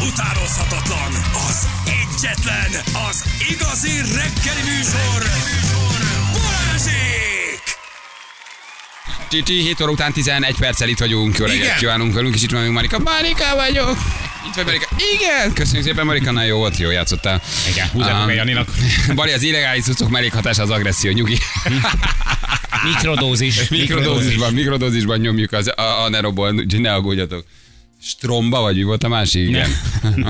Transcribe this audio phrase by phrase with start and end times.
[0.00, 1.12] utánozhatatlan,
[1.48, 2.70] az egyetlen,
[3.08, 5.22] az igazi reggeli műsor,
[6.32, 7.62] Balázsék!
[9.28, 11.38] Titi, 7 óra után 11 perccel itt vagyunk.
[11.38, 12.98] Jó reggelt kívánunk velünk, és itt van még Marika.
[12.98, 13.96] Marika vagyok.
[14.46, 14.86] Itt vagy Marika.
[15.14, 17.42] Igen, köszönjük szépen Marika, nagyon jó volt, jó játszottál.
[17.70, 18.68] Igen, húzátok Um, meg Janinak.
[19.14, 21.38] Bari, az illegális cuccok mellékhatása az agresszió, nyugi.
[22.92, 23.68] Mikrodózis.
[23.68, 27.44] mikrodózisban, mikrodózisban nyomjuk az a, a neroból, úgyhogy ne aggódjatok.
[28.06, 29.48] Stromba vagy, mi volt a másik?
[29.48, 29.70] Igen.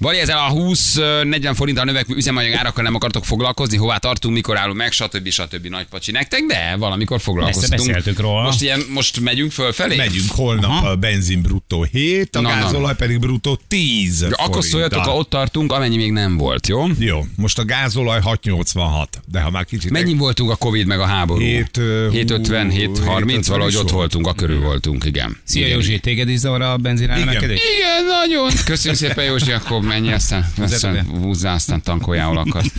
[0.00, 4.76] Bali, ezzel a 20-40 forinttal növekvő üzemanyag árakkal nem akartok foglalkozni, hová tartunk, mikor állunk
[4.76, 5.28] meg, stb.
[5.30, 5.66] stb.
[5.66, 7.86] nagy pacsi nektek, de valamikor foglalkoztunk.
[7.86, 8.42] beszéltünk róla.
[8.42, 9.96] Most, ilyen, most megyünk fölfelé?
[9.96, 10.88] Megyünk holnap Aha.
[10.88, 12.60] a benzin bruttó 7, a Na, na.
[12.60, 16.86] gázolaj pedig bruttó 10 Ja, Akkor szóljatok, ha ott tartunk, amennyi még nem volt, jó?
[16.98, 19.90] Jó, most a gázolaj 6,86, de ha már kicsit...
[19.90, 21.40] Mennyi voltunk a Covid meg a háború?
[21.40, 23.92] Hét, ö, hú, 750, 730, 750 valahogy ott volt.
[23.92, 25.36] voltunk, a körül voltunk, igen.
[25.44, 25.76] Szia igen.
[25.76, 27.60] Józsi, téged is zavar a benzin emelkedés?
[27.76, 28.50] Igen, nagyon.
[28.64, 31.04] Köszönjük szépen, Józsi, akkor menj, aztán, aztán be.
[31.18, 32.68] húzzál, aztán tankoljál, ahol akarsz.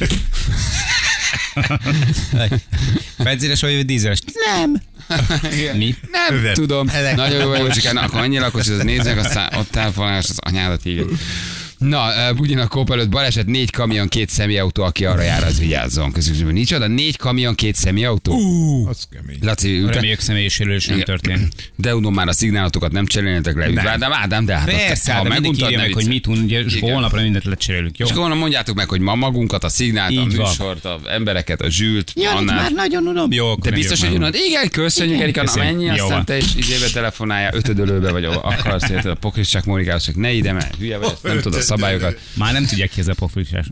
[3.17, 4.19] Benzines vagy dízeles?
[4.55, 4.81] Nem.
[5.77, 5.95] Mi?
[6.11, 6.53] Nem Övet.
[6.53, 6.87] tudom.
[6.89, 10.37] Elek- Nagyon jó vagy, Józsikán, akkor annyi lakos, hogy az nézzek, aztán ott elfoglalás az
[10.39, 11.05] anyádat így.
[11.81, 15.59] Na, uh, Bugyin a kóp előtt baleset, négy kamion, két személyautó, aki arra jár, az
[15.59, 16.13] vigyázzon.
[16.43, 18.33] Hogy nincs oda, négy kamion, két személyautó.
[18.33, 19.37] Ú, az kemény.
[19.41, 21.71] Laci, ültek, Reméljük személyes sérülés nem történt.
[21.75, 23.69] De unom már a szignálatokat nem cserélnétek le.
[23.69, 23.87] Nem.
[23.87, 26.79] Ádám, Ádám, de hát Persze, ha de mindig meguntad, meg, hogy mit tudunk, ugye, és
[26.79, 28.05] holnapra mindent lecserélünk, jó?
[28.05, 32.11] És akkor mondjátok meg, hogy ma magunkat, a szignált, a műsort, a embereket, a zsűlt,
[32.15, 33.31] Jani, már nagyon unom.
[33.31, 34.35] Jó, De biztos, hogy unod.
[34.47, 39.15] Igen, köszönjük, Erika, na mennyi, aztán te is izébe telefonálja, ötödölőbe vagy akarsz, érted, a
[39.15, 42.19] pokrisság Mónikához, csak ne ide, mert hülye vagy, nem tudod szabályokat.
[42.33, 43.65] Már nem tudják ki ez a pofrisás.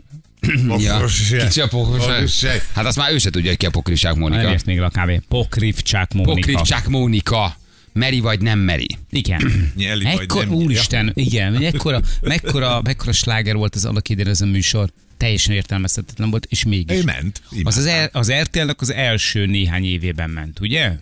[0.78, 1.46] Ja, Pokrisság.
[1.46, 1.68] kicsi a.
[1.68, 2.62] Pokrisság.
[2.74, 4.42] Hát azt már ő se tudja, hogy ki a pokrisság Mónika.
[4.42, 5.20] Nem ért még a kávé.
[5.28, 6.34] Pokrivcsák Mónika.
[6.34, 7.56] Pokrivcsák Mónika.
[7.92, 8.86] Meri vagy nem meri.
[9.10, 9.52] Igen.
[9.76, 10.54] Nyeli vagy Ekkor, nem.
[10.54, 14.90] úristen, igen, mekkora, mekkora, mekkora sláger volt az annak idején ez a műsor.
[15.16, 16.96] Teljesen értelmezhetetlen volt, és mégis.
[16.98, 17.42] Ő ment.
[17.62, 18.02] Az, az, imádtam.
[18.02, 20.92] er, az RTL-nek az első néhány évében ment, ugye?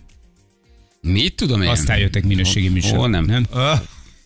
[1.01, 1.69] Mit tudom én?
[1.69, 2.97] Aztán jöttek minőségi műsorok.
[2.97, 3.25] Hol nem?
[3.25, 3.45] nem?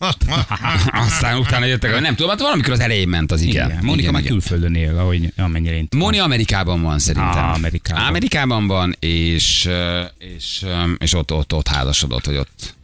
[1.06, 3.68] Aztán utána jöttek, nem tudom, hát valamikor az elején ment az igen.
[3.70, 3.84] Igen.
[3.84, 4.32] Monika igen, már igen.
[4.32, 6.04] külföldön él, ahogy amennyire én tudom.
[6.06, 7.38] Moni Amerikában van szerintem.
[7.38, 8.06] Á, Amerikában.
[8.06, 10.02] Amerikában van, és, ö,
[10.36, 12.74] és, ö, és ott, ott, ott házasodott, hogy ott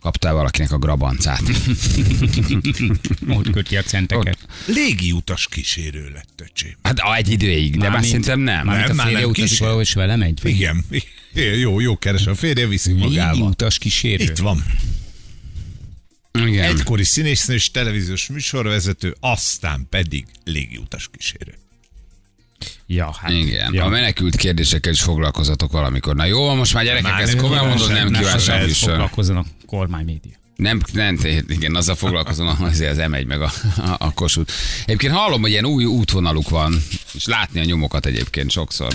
[0.00, 1.42] kaptál valakinek a grabancát.
[3.28, 4.38] Ott köti a centeket.
[4.66, 6.76] Légi utas kísérő lett, öcsém.
[6.82, 8.66] Hát a egy időig, de már Mármint- szerintem nem.
[8.66, 10.40] Mármint Nem, a már férje nem utazik valahol, és vele megy?
[10.42, 10.84] Igen.
[11.60, 13.48] Jó, jó keres a férje, viszi magával.
[13.48, 14.24] utas kísérő.
[14.24, 14.64] Itt van.
[16.44, 16.64] Igen.
[16.64, 21.54] Egykori színésznő és televíziós műsorvezető, aztán pedig légiutas kísérő.
[22.86, 23.30] Ja, hát.
[23.30, 23.84] Igen, Ja.
[23.84, 26.14] a menekült kérdésekkel is foglalkozatok valamikor.
[26.14, 28.88] Na jó, most már gyerekek, Már ezt nem komolyan mondod, nem kíváncsi a sem műsor.
[28.90, 30.32] Foglalkozzon a kormánymédia.
[30.56, 34.52] Nem, nem, igen, azzal foglalkozom, azért az M1 meg a, a, a Kossuth.
[34.84, 36.82] Egyébként hallom, hogy ilyen új útvonaluk van,
[37.12, 38.94] és látni a nyomokat egyébként sokszor.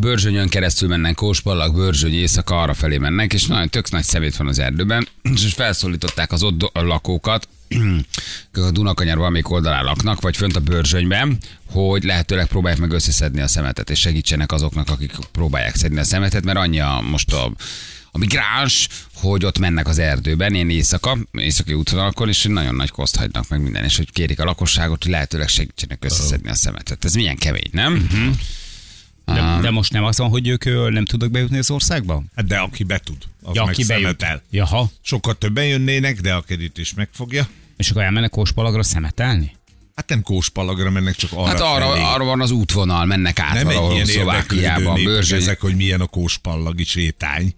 [0.00, 4.46] Börzsönyön keresztül mennek Kóspallag, Börzsöny éjszaka arra felé mennek, és nagyon tök nagy szemét van
[4.46, 7.48] az erdőben, és felszólították az ott lakókat,
[8.52, 13.46] a Dunakanyar valamelyik oldalán laknak, vagy fönt a Börzsönyben, hogy lehetőleg próbálják meg összeszedni a
[13.46, 17.52] szemetet, és segítsenek azoknak, akik próbálják szedni a szemetet, mert annyi a, most a,
[18.10, 23.16] a migráns, hogy ott mennek az erdőben, ilyen éjszaka, éjszakai útvonalakon, és nagyon nagy koszt
[23.16, 27.04] hagynak meg minden, és hogy kérik a lakosságot, hogy lehetőleg segítsenek összeszedni a szemetet.
[27.04, 28.08] Ez milyen kemény, nem?
[29.34, 32.22] De, de most nem az van, hogy ők nem tudnak bejutni az országba?
[32.36, 34.42] Hát de aki be tud, az Ja, meg aki szemetel.
[34.50, 34.90] Jaha.
[35.00, 37.48] Sokkal többen jönnének, de a kerítés megfogja.
[37.76, 39.56] És akkor elmennek Kóspalagra szemetelni?
[39.94, 42.02] Hát nem kóspalagra mennek, csak arra Hát arra, felé.
[42.02, 45.38] arra van az útvonal, mennek át nem egy valahol ilyen Szlovákiába, érdeklődő népek Börzsöny.
[45.40, 47.54] ezek, hogy milyen a kóspallagi sétány.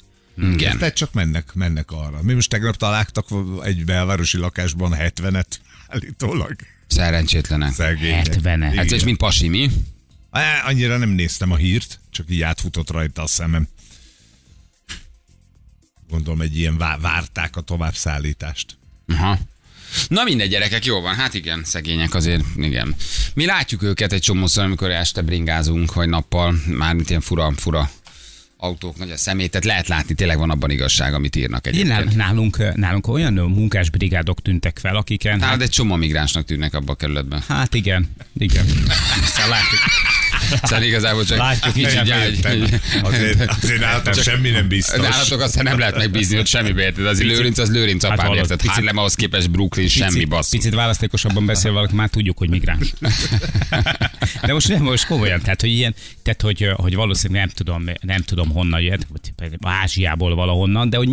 [0.52, 0.78] Igen.
[0.78, 2.18] Tehát csak mennek, mennek arra.
[2.22, 3.26] Mi most tegnap találtak
[3.62, 5.46] egy belvárosi lakásban 70-et
[5.88, 6.56] állítólag.
[6.86, 7.72] Szerencsétlenek.
[7.72, 8.26] Szegények.
[8.26, 8.72] 70-et.
[8.76, 8.96] Hát Igen.
[8.98, 9.70] és mint pasi, mi?
[10.64, 13.68] Annyira nem néztem a hírt, csak így átfutott rajta a szemem.
[16.08, 18.78] Gondolom egy ilyen vá- várták a továbbszállítást.
[19.06, 19.38] Aha.
[20.08, 22.94] Na mindegy, gyerekek, jó van, hát igen, szegények azért, igen.
[23.34, 27.90] Mi látjuk őket egy csomószor, amikor este bringázunk, vagy nappal, mármint ilyen fura, fura
[28.60, 32.04] autók, nagy a szemét, tehát lehet látni, tényleg van abban igazság, amit írnak Én egyébként.
[32.04, 35.40] nál- nálunk, nálunk olyan munkásbrigádok tűntek fel, akiken...
[35.40, 37.42] Hát Hát, egy csomó migránsnak tűnnek abban a kerületben.
[37.48, 38.64] hát igen, igen.
[39.24, 39.80] Aztán látjuk.
[40.62, 42.32] Szóval igazából csak Látjuk, így gyágy.
[42.32, 42.80] értem.
[43.02, 44.98] Azért, azért nálatok semmi nem biztos.
[44.98, 47.06] Az állatok aztán nem lehet megbízni, hogy semmibe érted.
[47.06, 48.56] Az Lőrinc az Lőrinc apám, hallod, érted?
[48.56, 50.58] picit- Harlem ahhoz képest Brooklyn semmi basszus.
[50.58, 52.92] picit választékosabban beszél valaki, már tudjuk, hogy migráns.
[54.46, 58.22] De most nem, most komolyan, tehát hogy ilyen, tehát hogy, hogy valószínűleg nem tudom, nem
[58.22, 61.08] tudom honnan jött, vagy Ázsiából valahonnan, de hogy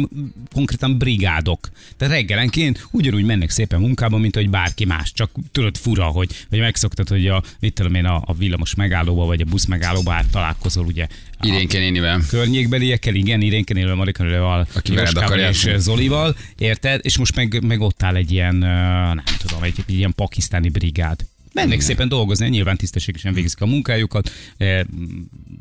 [0.53, 1.69] konkrétan brigádok.
[1.97, 5.11] Tehát reggelenként ugyanúgy mennek szépen munkába, mint hogy bárki más.
[5.13, 8.75] Csak tudod fura, hogy, hogy megszoktad, hogy a, mit tudom én, a, a villamos
[9.17, 12.21] megállóba, vagy a busz megállóba hát találkozol ugye a Irénke nénivel.
[12.29, 15.69] környékbeliekkel, igen, Irénkenélvel, Marikanővel, Aki veled Jóskával és.
[15.77, 16.99] Zolival, érted?
[17.03, 21.25] És most meg, meg ott áll egy ilyen, nem tudom, egy, egy ilyen pakisztáni brigád.
[21.53, 24.31] Mennek szépen dolgozni, nyilván tisztességesen végzik a munkájukat,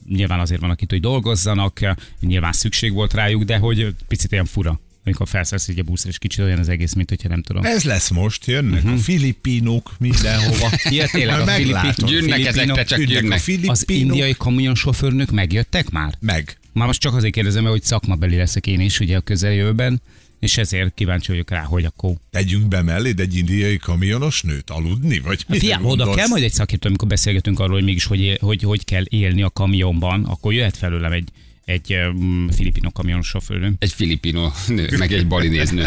[0.08, 1.80] nyilván azért van, akit, hogy dolgozzanak,
[2.20, 6.18] nyilván szükség volt rájuk, de hogy picit ilyen fura, amikor felszállsz egy a buszra, és
[6.18, 7.64] kicsit olyan az egész, mint hogyha nem tudom.
[7.64, 8.92] Ez lesz most, jönnek Mhm.
[8.92, 10.70] a filipinok mindenhova.
[10.90, 12.10] Ja, tényleg, a Majd filipi- meglátod.
[12.10, 13.38] Jönnek filipinok, ezekre, csak Jönnek a jönnek.
[13.38, 13.86] Az filipinok.
[13.88, 16.14] indiai kamionsofőrnök megjöttek már?
[16.20, 16.56] Meg.
[16.72, 20.02] Már most csak azért kérdezem, mert hogy szakmabeli leszek én is ugye a közeljövőben,
[20.40, 22.12] és ezért kíváncsi vagyok rá, hogy akkor...
[22.30, 25.18] Tegyünk be melléd egy indiai kamionos nőt aludni?
[25.18, 28.62] Vagy mire Fiam, oda kell majd egy szakértő, amikor beszélgetünk arról, hogy mégis hogy, hogy,
[28.62, 31.28] hogy kell élni a kamionban, akkor jöhet felőlem egy,
[31.66, 33.72] egy um, filipino kamionsofőr.
[33.78, 35.86] Egy filipino nő, meg egy balinéz nő.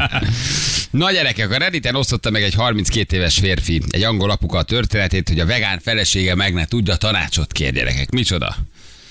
[0.90, 5.28] Na gyerekek, a Redditen osztotta meg egy 32 éves férfi, egy angol apuka a történetét,
[5.28, 8.10] hogy a vegán felesége meg ne tudja, tanácsot kér gyerekek.
[8.10, 8.56] Micsoda?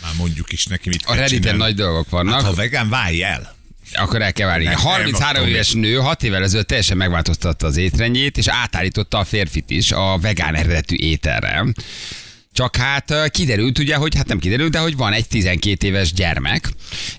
[0.01, 1.57] Már mondjuk is neki, mit A Redditen csinálni.
[1.57, 2.33] nagy dolgok vannak.
[2.33, 3.55] Hát, ha vegán, válj el.
[3.93, 4.63] Akkor el kell várni.
[4.63, 9.23] Nem, 33 nem, éves nő 6 évvel ezelőtt teljesen megváltoztatta az étrendjét, és átállította a
[9.23, 11.65] férfit is a vegán eredetű ételre.
[12.53, 16.69] Csak hát kiderült ugye, hogy hát nem kiderült, de hogy van egy 12 éves gyermek,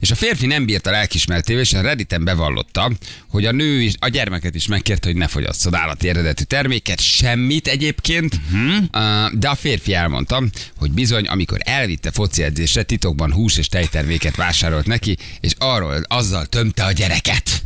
[0.01, 2.91] és a férfi nem bírta lelkismertével, és a Redditen bevallotta,
[3.29, 7.69] hogy a nő is, a gyermeket is megkérte, hogy ne fogyasszon állati eredetű terméket, semmit
[7.69, 9.33] egyébként, uh-huh.
[9.33, 10.43] de a férfi elmondta,
[10.77, 16.47] hogy bizony, amikor elvitte foci edzésre, titokban hús és tejterméket vásárolt neki, és arról azzal
[16.47, 17.62] tömte a gyereket.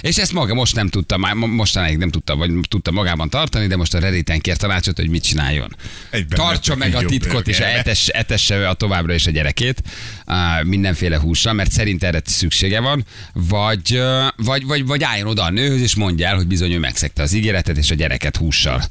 [0.00, 3.66] És ezt maga most nem tudta, már mo- mostanáig nem tudta, vagy tudta magában tartani,
[3.66, 5.76] de most a Redditen kér tanácsot, hogy mit csináljon.
[6.10, 9.82] Egyben Tartsa meg a titkot, és etesse, etesse a továbbra is a gyerekét
[10.24, 14.02] á, mindenféle hússal, mert szerint erre szüksége van, vagy,
[14.36, 17.32] vagy, vagy, vagy álljon oda a nőhöz, és mondja el, hogy bizony ő megszegte az
[17.32, 18.82] ígéretet, és a gyereket hússal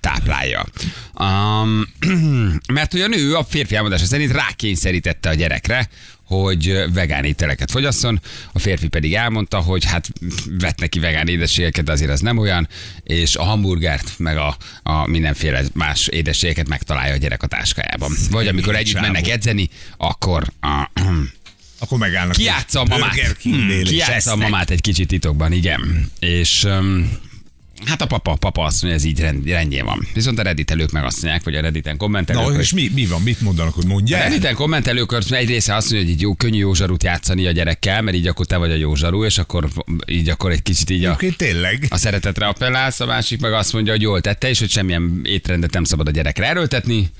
[0.00, 0.66] táplálja.
[1.18, 1.86] Um,
[2.72, 5.88] mert hogy a nő a férfi elmondása szerint rákényszerítette a gyerekre,
[6.30, 8.20] hogy vegán ételeket fogyasszon,
[8.52, 10.08] a férfi pedig elmondta, hogy hát
[10.58, 12.68] vett neki vegán édességeket, de azért az nem olyan,
[13.02, 18.12] és a hamburgert, meg a, a mindenféle más édességeket megtalálja a gyerek a táskájában.
[18.30, 20.90] Vagy amikor együtt mennek edzeni, akkor a,
[21.78, 22.36] Akkor megállnak.
[22.74, 23.14] a mamát.
[24.08, 24.36] A esznek.
[24.36, 26.10] mamát egy kicsit titokban, igen.
[26.18, 27.10] És um,
[27.84, 30.08] hát a papa, papa azt mondja, ez így rend, rendjén van.
[30.14, 33.06] Viszont a redditelők meg azt mondják, vagy a redditen kommentelők, Na, hogy és mi, mi
[33.06, 33.22] van?
[33.22, 34.20] Mit mondanak, hogy mondja a?
[34.20, 38.02] Redditen kommentelők egy része azt mondja, hogy így jó, könnyű jó zsarút játszani a gyerekkel,
[38.02, 39.68] mert így akkor te vagy a jó zsarú, és akkor
[40.06, 41.86] így akkor egy kicsit így a, Egyébként tényleg.
[41.88, 45.72] a szeretetre appellálsz, a másik meg azt mondja, hogy jól tette, és hogy semmilyen étrendet
[45.72, 47.10] nem szabad a gyerekre erőltetni,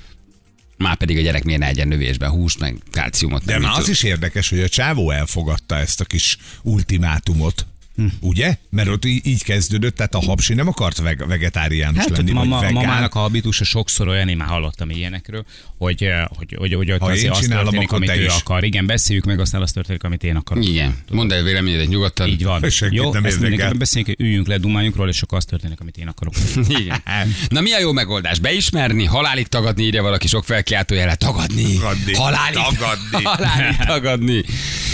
[0.77, 3.45] már pedig a gyerek miért ne egyen növésben húst, meg kalciumot.
[3.45, 7.65] De már az is érdekes, hogy a csávó elfogadta ezt a kis ultimátumot.
[7.95, 8.05] Hm.
[8.19, 8.55] Ugye?
[8.69, 12.49] Mert ott így kezdődött, tehát a hapsi nem akart veg- vegetáriánus Hát lenni, ott vagy
[12.49, 12.73] vegán.
[12.73, 15.45] mamának a habitusa sokszor olyan, én már hallottam ilyenekről,
[15.77, 18.17] hogy, eh, hogy, hogy, hogy, hogy Ha azért én az csinálom, történik, akkor amit te
[18.17, 18.39] ő is.
[18.39, 18.63] akar.
[18.63, 20.65] Igen, beszéljük meg, aztán az történik, amit én akarok.
[20.65, 22.27] Igen, mondd el véleményedet nyugodtan.
[22.27, 22.69] Így van.
[22.69, 25.97] Senkit Jó, nem ezt mindenképpen beszéljünk, üljünk le, dumáljunk róla, és akkor az történik, amit
[25.97, 26.33] én akarok.
[26.81, 27.03] Igen.
[27.49, 28.39] Na mi a jó megoldás?
[28.39, 31.15] Beismerni, halálig tagadni, írja valaki sok felkiáltójele.
[31.15, 31.73] Tagadni.
[31.73, 32.13] Tagadni.
[32.13, 33.23] Halálig Tagadni.
[33.37, 34.43] halálig tagadni.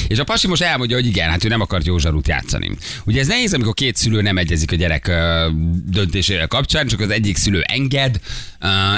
[0.07, 2.71] És a pasi most elmondja, hogy igen, hát ő nem akart jó zsarút játszani.
[3.06, 5.12] Ugye ez nehéz, amikor két szülő nem egyezik a gyerek
[5.86, 8.19] döntésével kapcsán, csak az egyik szülő enged,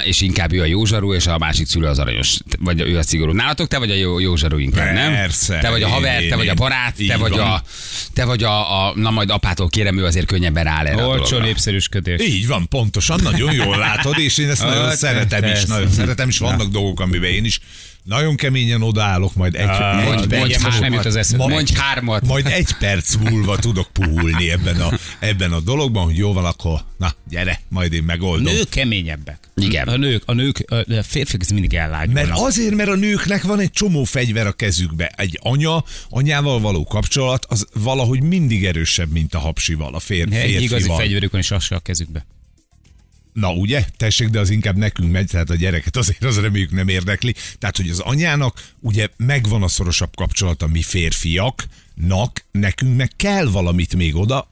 [0.03, 3.03] és inkább ő a jó zsarú, és a másik szülő az aranyos, vagy ő a
[3.03, 3.31] szigorú.
[3.31, 5.11] Nálatok te vagy a jó, jó zsarú inkább, nem?
[5.11, 5.57] Persze.
[5.57, 7.63] Te vagy a haver, te vagy a barát, te vagy a,
[8.13, 12.21] te vagy a, a, na majd apától kérem, ő azért könnyebben áll erre Olcsó népszerűsködés.
[12.21, 16.37] Így van, pontosan, nagyon jól látod, és én ezt nagyon szeretem is, nagyon szeretem, és
[16.37, 17.59] vannak dolgok, amiben én is
[18.09, 21.47] nagyon keményen odaállok, majd egy, Ah, egy Mondj, de mondj, nem jut az eszedbe.
[21.47, 22.25] mondj hármat.
[22.27, 24.89] majd egy perc múlva tudok puhulni ebben a,
[25.19, 28.53] ebben a dologban, hogy jó van, akkor na, gyere, majd én megoldom.
[28.53, 29.49] Nők keményebbek.
[29.55, 29.87] Igen.
[29.87, 32.25] A nők, a nők, a férfiak ez mindig ellágyulnak.
[32.27, 35.11] Mert azért, mert a nőknek van egy csomó fegyver a kezükbe.
[35.17, 40.49] Egy anya, anyával való kapcsolat, az valahogy mindig erősebb, mint a hapsival, a fér, Egy
[40.49, 40.97] igazi férfival.
[40.97, 42.25] fegyverük van, és az se a kezükbe.
[43.33, 46.87] Na ugye, tessék, de az inkább nekünk megy, tehát a gyereket azért az reméljük nem
[46.87, 47.35] érdekli.
[47.57, 53.95] Tehát, hogy az anyának ugye megvan a szorosabb kapcsolata mi férfiaknak, nekünk meg kell valamit
[53.95, 54.49] még oda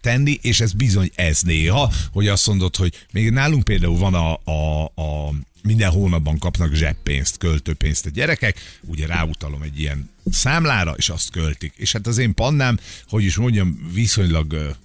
[0.00, 4.40] tenni, és ez bizony ez néha, hogy azt mondod, hogy még nálunk például van a,
[4.44, 11.08] a, a minden hónapban kapnak zseppénzt, költőpénzt a gyerekek, ugye ráutalom egy ilyen számlára, és
[11.08, 11.72] azt költik.
[11.76, 12.78] És hát az én pannám,
[13.08, 14.76] hogy is mondjam, viszonylag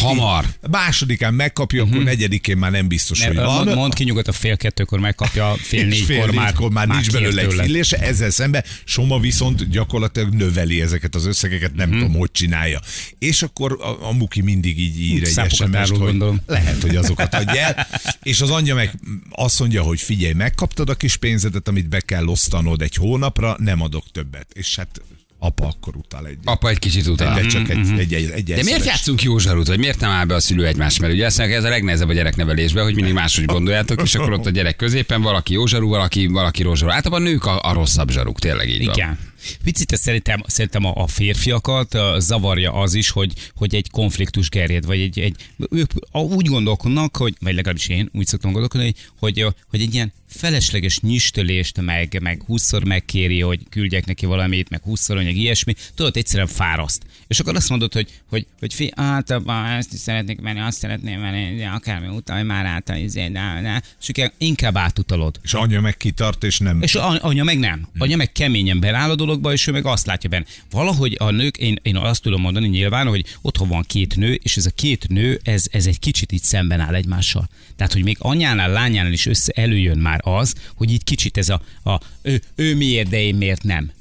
[0.00, 0.44] Hamar.
[0.44, 1.94] így Másodikán megkapja, uh-huh.
[1.96, 3.54] akkor negyedikén már nem biztos, Ne, hogy van.
[3.64, 7.10] mond, mond ki nyugodt a fél kettőkor megkapja, fél És négykor már, négykor már nincs
[7.10, 11.98] belőle egy fillése, ezzel szemben Soma viszont gyakorlatilag növeli ezeket az összegeket, nem Mhm.
[11.98, 12.80] tudom, hogy csinálja.
[13.18, 16.40] És akkor a, a Muki mindig így ír egy sms hogy gondolom.
[16.46, 17.86] lehet, hogy azokat adja el.
[18.22, 18.94] És az anyja meg
[19.30, 23.80] azt mondja, hogy figyelj, megkaptad a kis pénzedet, amit be kell osztanod egy hónapra, nem
[23.80, 24.46] adok többet.
[24.52, 25.00] És hát
[25.44, 26.38] apa akkor utal egy.
[26.44, 27.34] Apa egy kicsit utal.
[27.34, 30.24] De csak egy, egy, egy, egy De miért játszunk jó zsarút, vagy miért nem áll
[30.24, 31.12] be a szülő egymás mellé?
[31.12, 34.46] Ugye azt mondják, ez a legnehezebb a gyereknevelésben, hogy mindig máshogy gondoljátok, és akkor ott
[34.46, 36.90] a gyerek középen valaki jó zsarú, valaki, valaki rossz zsarú.
[36.90, 38.94] Általában a nők a, a rosszabb zsaruk, tényleg így van.
[38.94, 39.18] Igen.
[39.64, 44.84] Picit szerintem, szerintem a, a férfiakat ö, zavarja az is, hogy, hogy egy konfliktus gerjed,
[44.86, 45.36] vagy egy, egy
[45.70, 50.12] ők a- úgy gondolkodnak, hogy, vagy legalábbis én úgy szoktam gondolkodni, hogy, hogy, egy ilyen
[50.26, 56.16] felesleges nyistölést, meg, meg húszszor megkéri, hogy küldjek neki valamit, meg húszszor, meg ilyesmi, tudod,
[56.16, 57.02] egyszerűen fáraszt.
[57.26, 61.20] És akkor azt mondod, hogy, hogy, hogy fi, általában ezt is szeretnék menni, azt szeretném
[61.20, 65.40] menni, de akármi utalj már át, izé, de, de, és inkább átutalod.
[65.42, 66.82] És anya meg kitart, és nem.
[66.82, 67.88] És a- anya meg nem.
[67.98, 70.44] Anya meg keményen beláll a dologba, és ő meg azt látja benne.
[70.70, 74.56] Valahogy a nők, én, én azt tudom mondani nyilván, hogy otthon van két nő, és
[74.56, 77.48] ez a két nő, ez, ez egy kicsit így szemben áll egymással.
[77.76, 81.62] Tehát, hogy még anyánál, lányánál is össze előjön már az, hogy így kicsit ez a,
[81.84, 83.92] a ő, ő miért, de én miért nem.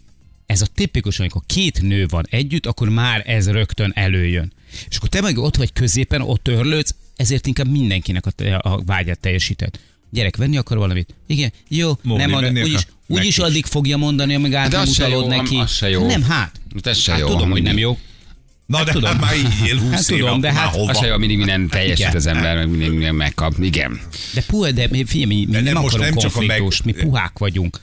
[0.46, 4.54] Ez a tipikus, amikor két nő van együtt, akkor már ez rögtön előjön.
[4.90, 8.32] És akkor te meg ott vagy középen, ott örlődsz, ezért inkább mindenkinek a,
[8.70, 9.80] a vágyat teljesíted.
[10.14, 11.16] Gyerek, venni akar valamit?
[11.28, 14.94] Igen, jó, Mogli, nem ad, úgyis, úgyis addig fogja mondani, amíg át De nem az
[14.94, 15.56] se utalod jó, neki.
[15.58, 16.06] az se jó.
[16.06, 16.52] Nem, hát.
[16.82, 17.98] Ez se hát jó, tudom, hogy nem jó.
[18.66, 19.10] Na de tudom.
[19.10, 19.34] hát már
[19.68, 20.90] él 20 Hát tudom, de hát- hova?
[20.92, 22.16] Az se jó, mindig minden teljesít Igen.
[22.16, 23.54] az ember, meg mindig minden megkap.
[23.62, 24.00] Igen.
[24.34, 26.40] De puha, de mi- figyelj, mi, mi De nem, nem, most akarunk nem csak a
[26.46, 27.80] meg- konfliktust, mi puhák vagyunk.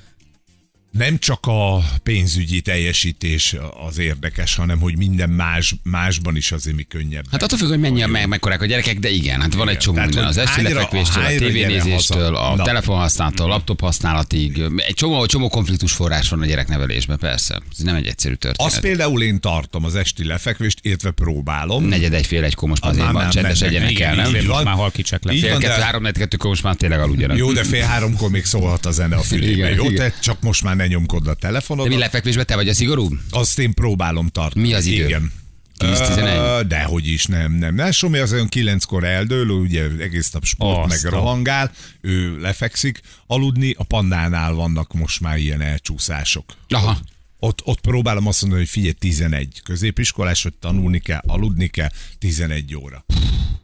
[0.90, 3.56] Nem csak a pénzügyi teljesítés
[3.88, 7.25] az érdekes, hanem hogy minden más, másban is azért mi könnyebb.
[7.30, 9.76] Hát attól függ, hogy mennyi a meg, mekkorák a gyerekek, de igen, hát van egy
[9.78, 10.28] csomó Tehát, minden.
[10.28, 12.64] Az hogy esti hányra- lefekvéstől, a tévénézéstől, a Na.
[12.64, 14.62] telefonhasználattól, a laptop használatig.
[14.76, 17.61] Egy csomó, csomó konfliktus forrás van a gyereknevelésben, persze.
[17.78, 18.73] Ez nem egy egyszerű történet.
[18.73, 21.85] Azt például én tartom az esti lefekvést, illetve próbálom.
[21.85, 24.30] Negyed egy fél egykor most azért van, nem csendes egyenek kell, nem?
[24.32, 24.64] Most van.
[24.64, 25.23] már halkicsek.
[25.32, 27.37] Így Fél kettő, de- három, negyed kettőkor most már tényleg aludjanak.
[27.37, 29.70] Jó, de fél háromkor még szólhat a zene a fülébe.
[29.70, 29.85] Jó,
[30.23, 31.88] csak most már ne nyomkod a De telefonod.
[31.88, 33.08] mi lefekvésben te vagy a szigorú?
[33.30, 34.66] Azt én próbálom tartani.
[34.66, 35.04] Mi az idő?
[35.06, 35.32] Igen.
[35.78, 36.58] 10-11?
[36.58, 37.75] Ö, Dehogy is, nem, nem.
[37.75, 43.00] Nem, Somi az olyan kilenckor eldől, ugye egész nap sport, Azt meg rohangál, ő lefekszik
[43.26, 46.44] aludni, a pandánál vannak most már ilyen elcsúszások.
[46.68, 46.99] Aha.
[47.38, 52.76] Ott, ott próbálom azt mondani, hogy figyelj, 11 középiskolás, hogy tanulni kell, aludni kell, 11
[52.76, 53.04] óra.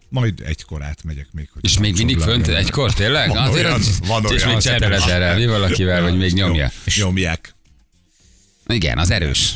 [0.09, 1.49] Majd egykor átmegyek még.
[1.53, 3.29] Hogy És még mindig fönt egykor, tényleg?
[3.29, 4.49] Van Azért olyan, az- van És olyan.
[4.55, 6.71] még csetelez erre, mi valakivel, vagy még nyomja.
[6.97, 7.55] Nyomják.
[8.67, 9.55] Igen, az erős.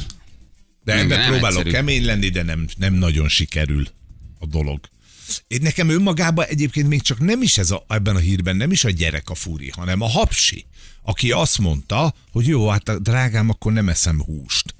[0.84, 1.70] De ebben próbálok egyszerű.
[1.70, 3.86] kemény lenni, de nem, nem nagyon sikerül
[4.38, 4.80] a dolog.
[5.48, 8.84] Én nekem önmagában egyébként még csak nem is ez a, ebben a hírben nem is
[8.84, 10.66] a gyerek a furi, hanem a hapsi,
[11.02, 14.74] aki azt mondta, hogy jó, hát drágám, akkor nem eszem húst.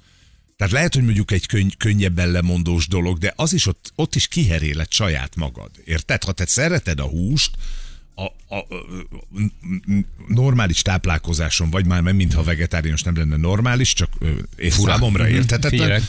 [0.61, 4.27] Tehát lehet, hogy mondjuk egy könny- könnyebben lemondós dolog, de az is ott, ott is
[4.27, 5.69] kiheréled saját magad.
[5.85, 6.23] Érted?
[6.23, 7.51] Ha te szereted a húst,
[8.15, 8.65] a, a, a,
[10.27, 14.09] normális táplálkozáson vagy már nem, mintha vegetáriánus nem lenne normális, csak
[14.55, 15.71] és számomra érthetetlen.
[15.71, 16.03] Figyelek.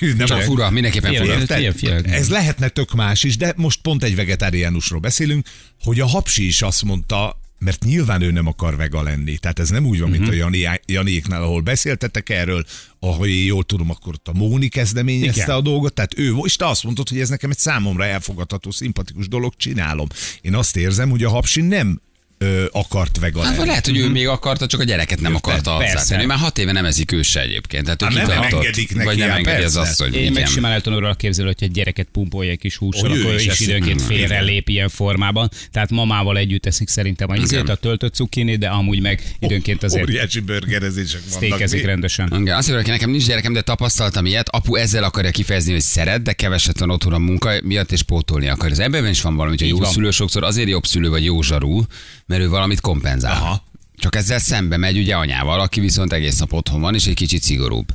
[0.18, 1.38] Nem Csak fura, mindenképpen fura.
[1.38, 1.74] Érted?
[1.76, 2.02] Figyelj.
[2.04, 5.46] Ez lehetne tök más is, de most pont egy vegetáriánusról beszélünk,
[5.80, 9.38] hogy a hapsi is azt mondta, mert nyilván ő nem akar vega lenni.
[9.38, 10.18] Tehát ez nem úgy van, Mhm.
[10.18, 12.64] mint a Jani, Janiéknál, ahol beszéltetek erről,
[12.98, 15.56] ahogy én jól tudom, akkor ott a Móni kezdeményezte Igen.
[15.56, 19.28] a dolgot, tehát ő, és te azt mondtad, hogy ez nekem egy számomra elfogadható, szimpatikus
[19.28, 20.06] dolog, csinálom.
[20.40, 22.00] Én azt érzem, hogy a hapsi nem
[22.38, 23.68] ö, akart vega Hát lenni.
[23.68, 26.22] lehet, hogy ő még akarta, csak a gyereket nem akarta Persze.
[26.22, 27.84] Ő már hat éve nem ezik ő se egyébként.
[27.84, 28.60] Tehát ő Hát nem kitartott.
[28.64, 29.90] engedik neki, Vagy nem hát engedi az persze.
[29.90, 30.14] asszony.
[30.14, 33.20] Én meg simán el tudom arra képzelni, hogy egy gyereket pumpolja egy kis hússal, ő
[33.20, 34.44] akkor ő is időnként Mm, félre igen.
[34.44, 35.50] lép ilyen formában.
[35.72, 40.02] Tehát mamával együtt eszik szerintem a izét, a töltött cukkini, de amúgy meg időnként azért
[40.02, 41.36] Óriási burgerezések vannak.
[41.36, 42.26] sztékezik rendesen.
[42.26, 44.48] Igen, azt mondja, hogy nekem nincs gyerekem, de tapasztaltam ilyet.
[44.48, 48.48] Apu ezzel akarja kifejezni, hogy szeret, de keveset van otthon a munka miatt, és pótolni
[48.48, 48.70] akar.
[48.70, 51.42] Az ebben is van valami, hogy a jó szülő sokszor azért jobb szülő vagy jó
[51.42, 51.82] zsarú,
[52.26, 53.32] mert ő valamit kompenzál.
[53.32, 53.64] Aha.
[53.96, 57.42] Csak ezzel szembe megy ugye anyával, aki viszont egész nap otthon van, és egy kicsit
[57.42, 57.88] szigorúbb.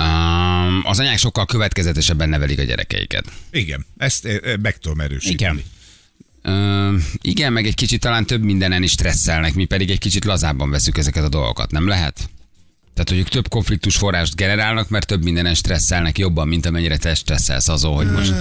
[0.00, 3.24] Um, az anyák sokkal következetesebben nevelik a gyerekeiket.
[3.50, 5.64] Igen, ezt eh, eh, meg tudom erősíteni.
[6.42, 6.54] Igen.
[6.54, 10.70] Uh, igen, meg egy kicsit talán több mindenen is stresszelnek, mi pedig egy kicsit lazábban
[10.70, 11.70] veszük ezeket a dolgokat.
[11.70, 12.28] Nem lehet?
[12.96, 17.14] Tehát, hogy ők több konfliktus forrást generálnak, mert több mindenen stresszelnek jobban, mint amennyire te
[17.14, 18.34] stresszelsz azon, hogy most,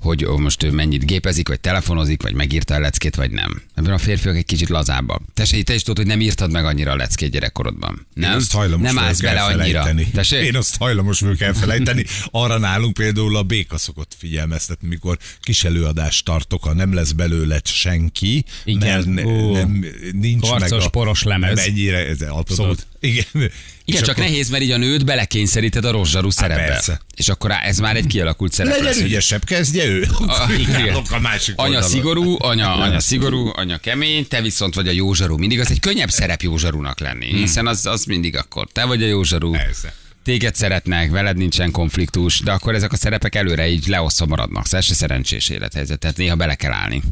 [0.00, 3.62] hogy ó, most ő mennyit gépezik, vagy telefonozik, vagy megírta a leckét, vagy nem.
[3.74, 5.22] Ebben a férfiak egy kicsit lazábbak.
[5.34, 8.06] Te, se- te is tudod, hogy nem írtad meg annyira a leckét gyerekkorodban.
[8.14, 8.30] Nem?
[8.30, 9.88] Én azt hajlamos nem állsz bele annyira.
[10.12, 10.44] Tessék?
[10.44, 12.04] Én azt hajlamos vagyok elfelejteni.
[12.30, 17.60] Arra nálunk például a béka szokott figyelmeztetni, mikor kis előadást tartok, ha nem lesz belőle
[17.64, 18.88] senki, Igen.
[18.88, 21.56] mert ne, nem, nincs Karcos, meg a, poros lemez.
[21.56, 22.86] Nem ennyire, ez abszolút.
[23.00, 23.50] Igen.
[23.88, 26.64] Igen, csak akkor nehéz, mert így a nőt belekényszeríted a rozsarú szerepbe.
[26.64, 27.00] persze.
[27.16, 29.00] És akkor á- ez már egy kialakult szerep Legyen lesz.
[29.00, 30.06] ügyesebb, kezdje ő.
[30.26, 30.94] A- igen.
[31.10, 31.88] A másik Anya oldalon.
[31.88, 35.36] szigorú, anya, anya szigorú, anya kemény, te viszont vagy a józsarú.
[35.36, 39.06] Mindig az egy könnyebb szerep józsarúnak lenni, hiszen az, az mindig akkor te vagy a
[39.06, 39.50] józsarú.
[39.52, 39.94] Persze.
[40.24, 44.66] Téged szeretnek, veled nincsen konfliktus, de akkor ezek a szerepek előre így leosztva maradnak.
[44.70, 47.02] Ez se szerencsés élethelyzet, tehát néha bele kell állni.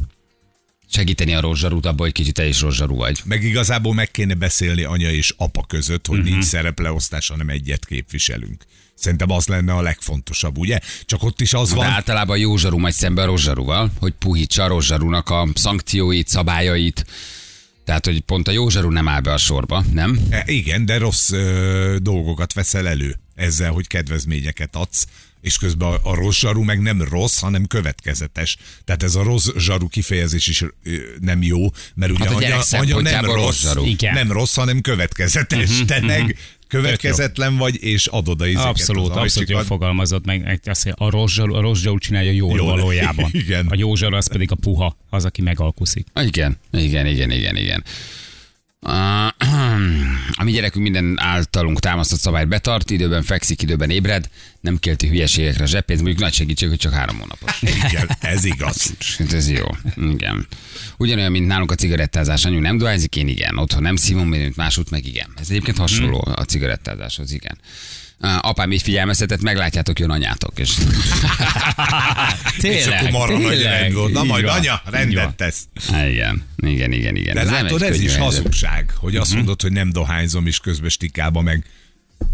[0.95, 3.21] Segíteni a rozsarút abban, hogy kicsit te is rozsarú vagy.
[3.25, 8.63] Meg igazából meg kéne beszélni anya és apa között, hogy nincs szerepleosztás, hanem egyet képviselünk.
[8.95, 10.79] Szerintem az lenne a legfontosabb, ugye?
[11.05, 14.63] Csak ott is az De van, általában a józsarú megy szembe a rozsarúval, hogy puhítsa
[14.63, 17.05] a rozsarúnak a szankcióit, szabályait.
[17.85, 20.19] Tehát, hogy pont a józsarú nem áll be a sorba, nem?
[20.29, 25.07] E, Igen, de rossz ö, dolgokat veszel elő ezzel, hogy kedvezményeket adsz,
[25.45, 28.57] és közben a, a rossz zsaru meg nem rossz, hanem következetes.
[28.83, 30.63] Tehát ez a rossz zsaru kifejezés is
[31.21, 33.85] nem jó, mert ugye Hát anya, anya nem rossz rossz, zsaru.
[33.85, 34.13] Igen.
[34.13, 35.69] nem rossz, hanem következetes.
[35.85, 36.37] Te meg
[36.67, 40.59] következetlen vagy, és adod a izéket Abszolút, az abszolút jól fogalmazott meg.
[40.63, 42.65] Azt a rozsgyau, a rozsgyau csinálja jól, Jól.
[42.65, 43.29] valójában.
[43.43, 43.67] Igen.
[43.67, 46.07] A józsar az pedig a puha, az, aki megalkuszik.
[46.21, 47.83] Igen, igen, igen, igen, igen.
[50.31, 54.29] A mi gyerekünk minden általunk támasztott szabályt betart, időben fekszik, időben ébred,
[54.59, 57.61] nem kélti hülyeségekre zseppénzt, mondjuk nagy segítség, hogy csak három hónapos.
[57.61, 58.93] Igen, ez igaz.
[59.17, 59.65] Hát ez jó.
[59.95, 60.47] Igen.
[60.97, 62.45] Ugyanolyan, mint nálunk a cigarettázás.
[62.45, 63.57] Anyu nem dohányzik, én igen.
[63.57, 65.29] Otthon nem szívom, mint másút meg igen.
[65.35, 67.57] Ez egyébként hasonló a cigarettázáshoz, igen.
[68.19, 70.59] Apám így figyelmeztetett, meglátjátok, jön anyátok.
[70.59, 70.69] És
[72.61, 74.13] és akkor marra nagy rend volt.
[74.13, 74.57] Na majd van.
[74.57, 75.61] anya, rendet tesz.
[75.89, 77.33] igen, igen, igen, igen.
[77.35, 81.41] De Ez látod, ez is hazugság, hogy azt mondod, hogy nem dohányzom, és közben stikába
[81.41, 81.65] meg.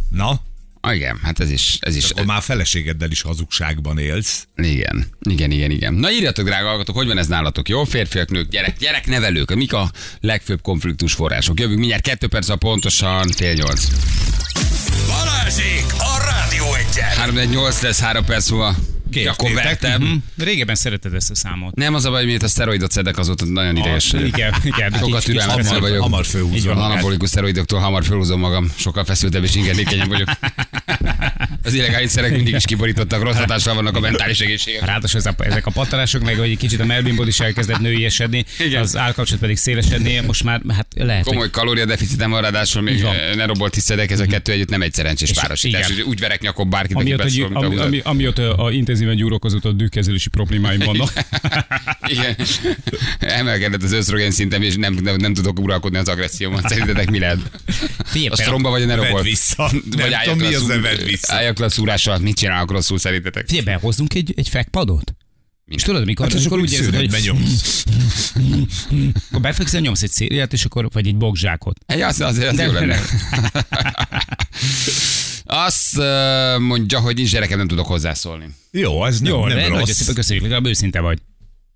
[0.10, 0.42] Na,
[0.84, 4.48] Ah, Igen, hát ez is, ez is akkor már a feleségeddel is hazugságban élsz.
[4.56, 5.94] Igen, igen, igen, igen.
[5.94, 7.70] Na írjatok, drága hallgatók, hogy van ez nálatok?
[7.70, 11.60] Jó, férfiak, nők, gyerek, gyereknevelők, mik a legfőbb konfliktus források?
[11.60, 13.88] Jövünk mindjárt kettő perc, a pontosan fél nyolc.
[15.55, 17.10] Balázsék a Rádió Egyen.
[17.10, 18.75] 3 8 lesz, három perc múlva.
[19.25, 20.01] Akkor vertem.
[20.01, 20.43] Hm?
[20.43, 21.75] Régebben szereted ezt a számot.
[21.75, 24.12] Nem az a baj, miért a szteroidot szedek, azóta nagyon ideges.
[24.12, 24.27] vagyok.
[24.27, 24.92] Igen, igen.
[24.92, 26.01] Türelmetlenebb hamar- vagyok.
[26.01, 26.77] hamar fölhúzom.
[26.77, 30.29] Anabolikus szteroidoktól hamar fölhúzom magam, sokkal feszültebb és ingedékenyebb vagyok.
[31.64, 34.86] Az illegális szerek mindig is kiborítottak, rossz hatással vannak a mentális egészségek.
[34.86, 38.82] Ráadásul ezek a pattanások, meg hogy egy kicsit a melbimbod is elkezdett nőiesedni, Igen.
[38.82, 43.16] az állkapcsolat pedig szélesedni, most már hát lehet, hogy Komoly kalóriadeficitem van, ráadásul még van.
[43.16, 45.90] eh, ne robolt hiszedek, ez a kettő együtt nem egy szerencsés És párosítás.
[46.06, 47.88] Úgy- verek nyakon bárkit, aki Amiatt, beszól, hogy, mint a ami, húzat.
[47.88, 51.14] ami, amiatt a intenzíven gyúrok azóta a dűkezelési problémáim vannak.
[52.14, 52.36] Igen.
[53.20, 56.68] Emelkedett az ösztrogen szintem, és nem, nem, nem tudok uralkodni az agressziómat.
[56.68, 57.38] Szerintetek mi lehet?
[58.06, 59.22] Figyelj, A stromba vagy a nerobol?
[59.22, 59.72] vissza.
[59.96, 61.34] Nem álljak tudom, mi az, de vedd vissza.
[61.51, 63.48] Álljak le a szúrással, mit csinálok rosszul szerintetek?
[63.48, 65.14] Figyelj, behozzunk egy, egy fekpadot?
[65.66, 67.83] És tudod, mikor, Hát, és amikor akkor úgy érzed, hogy nyomsz.
[69.29, 71.77] akkor befekszel, nyomsz egy szériát, és akkor, vagy egy bogzsákot.
[71.85, 73.00] Egy, az, az De- jó lenne.
[75.46, 75.98] Azt
[76.59, 78.46] mondja, hogy nincs gyerekem, nem tudok hozzászólni.
[78.72, 79.92] Jó, ez nem, Jó, nem nagyon rossz.
[79.92, 81.20] szépen köszönjük, legalább őszinte vagy.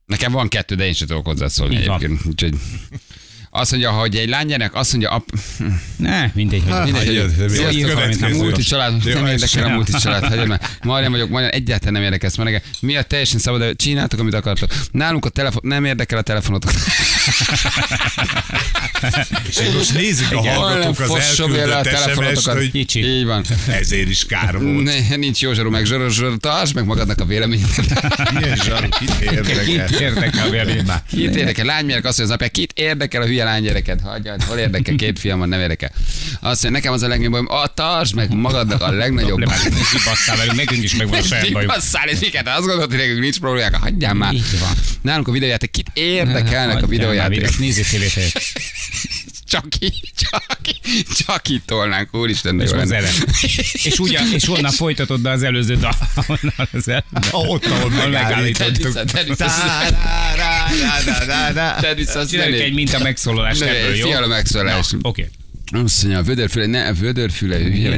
[0.05, 1.95] Nekem van kettő, de én sem tudok hozzászólni Így van.
[1.95, 2.25] egyébként.
[2.25, 2.53] Úgyhogy
[3.55, 5.23] azt mondja, hogy egy lánygyerek, azt mondja, ap,
[5.95, 9.91] Ne, mindegy, hogy Mindegy, Hagyjad, hogy- mi Sziasztok, a multi család, nem érdekel a multi
[9.91, 10.61] család, már.
[10.83, 12.61] Marian vagyok, Marian, egyáltalán nem érdekel ezt.
[12.79, 14.71] Mi a teljesen szabad, csináltok, amit akartok.
[14.91, 16.71] Nálunk a telefon, nem érdekel a telefonotok.
[19.47, 22.55] És most nézik a hallgatók az elküldött telefonotokat.
[22.57, 23.05] hogy Kicsi.
[23.05, 23.43] Így van.
[23.67, 25.17] ezért is kár volt.
[25.17, 25.87] Nincs jó zsaru, meg
[26.39, 28.31] tartsd meg magadnak a véleményedet.
[28.33, 29.63] Milyen zsaru, kit érdekel?
[29.63, 30.85] Kit érdekel a vélemény?
[31.09, 31.65] Kit érdekel?
[31.65, 34.01] Lánygyerek azt mondja az apja, kit érdekel a hülye lánygyereket?
[34.01, 34.95] Hagyjad, hol érdekel?
[34.95, 35.91] Két fiam van, nem érdekel.
[36.39, 40.37] Azt mondja, nekem az a legnagyobb bajom, a tartsd meg magadnak a legnagyobb hogy kibasszál
[40.37, 41.71] velünk, nekünk is megvan a saját bajuk.
[41.71, 42.47] Basszál, és miket?
[42.47, 44.33] Azt gondolod, hogy nekünk nincs problémák, hagyjál már.
[44.33, 44.73] Így van.
[45.01, 47.57] Nálunk a videójáték, kit érdekelnek a videójáték?
[47.57, 48.13] Nézzék tévét.
[49.47, 50.74] Csak így, csak így,
[51.25, 52.99] csak így tolnánk, úristen, de És jó lenne.
[53.83, 55.93] És, ugyan, és onnan folytatod be az előző dal.
[56.27, 58.93] Onnan az el- Ott, ahol megállítottuk.
[62.29, 64.07] Csináljuk egy minta megszólalást ebből, jó?
[64.07, 64.87] fiala megszólás.
[65.01, 65.29] Oké.
[65.83, 67.57] Azt mondja, a vödörfüle, ne, a vödörfüle,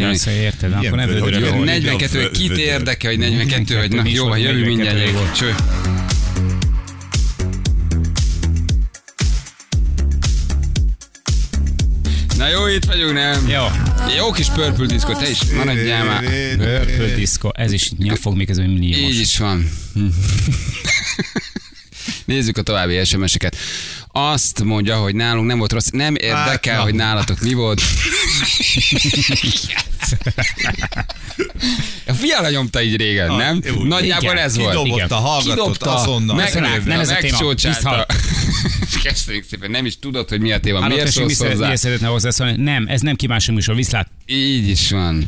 [0.09, 1.47] azt érted, akkor nem vödör- vödöröl.
[1.47, 4.95] Jó, hogy- 42, kit érdekel, hogy 42, hogy na, 42 jó, van, jövő mindjárt.
[4.97, 5.35] 42 volt.
[5.35, 5.55] Cső.
[12.47, 13.47] Na jó, itt vagyunk, nem?
[13.47, 13.63] Jó.
[14.17, 16.23] Jó kis purple diszkó, te is maradjál már.
[16.57, 19.13] Purple Disco, ez is nyafog még ez egy milliós.
[19.13, 19.69] Így is van.
[22.25, 23.55] Nézzük a további SMS-eket.
[24.19, 25.87] Azt mondja, hogy nálunk nem volt rossz.
[25.87, 26.83] Nem érdekel, na.
[26.83, 27.81] hogy nálatok mi volt.
[32.07, 33.61] A fiala nyomta így régen, nem?
[33.65, 33.83] jó.
[33.83, 34.43] Nagyjából Igen.
[34.43, 34.83] ez volt.
[34.83, 36.35] Kidobott a hallgatót Kidobta, azonnal.
[36.35, 37.37] meg, nem ez a téma.
[39.03, 40.87] Köszönjük szépen, nem is tudod, hogy mi a téma.
[40.87, 41.65] Miért szólsz hozzá?
[41.65, 42.63] miért szeretne hozzászólni?
[42.63, 44.09] Nem, ez nem kívánság műsor, viszlát.
[44.25, 45.27] Így is van.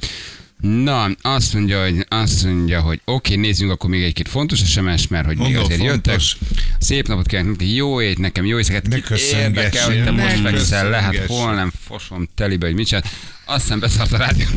[0.59, 5.25] Na, azt mondja, hogy, azt mondja, hogy oké, nézzünk akkor még egy-két fontos SMS, mert
[5.25, 6.21] hogy még Mondom, azért jöttek.
[6.79, 8.87] Szép napot kívánok, jó ét, nekem jó éjszakát.
[8.87, 11.43] Ne Ki köszöngessél, Érdekel, hogy te most fekszel le, hát köszöngessél.
[11.43, 13.03] hol nem fosom telibe, hogy mit csinál.
[13.45, 14.45] Aztán beszart a rádió.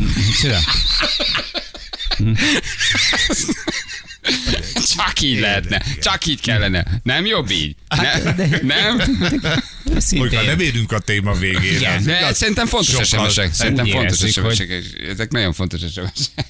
[4.96, 6.84] Csak így lehetne, csak így kellene.
[7.02, 7.74] Nem jobb így?
[7.88, 9.00] Hát, Ne, nem?
[9.98, 10.44] Szintén.
[10.46, 11.76] nem érünk a téma végére.
[11.76, 12.36] Igen, De Igaz?
[12.36, 13.52] szerintem fontos SMS-ek.
[13.52, 14.66] Szerintem fontos érezzük, hogy-.
[15.10, 16.48] Ezek nagyon fontos SMS-ek.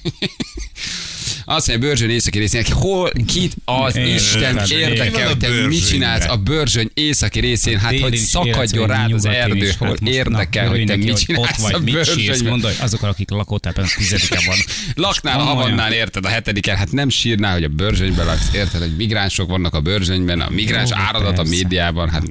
[1.45, 6.25] Azt mondja, Börzsöny északi részén, hol, kit az Én- Isten érdekel, hogy te mit csinálsz
[6.27, 10.69] a Börzsöny északi részén, hát hogy szakadjon rád az erdő, is, hol hát érdekel, na,
[10.69, 12.43] hogy te mit csinálsz Ott vagy, a Börzsönyben.
[12.45, 14.57] mondd, azok, akik lakótelepen a tizedike van.
[14.95, 15.43] Laknál a.
[15.43, 19.73] Havannál, érted, a hetediken, hát nem sírnál, hogy a Börzsönyben laksz, érted, hogy migránsok vannak
[19.73, 21.49] a Börzsönyben, a migráns Jó, áradat a persze.
[21.49, 22.23] médiában, hát...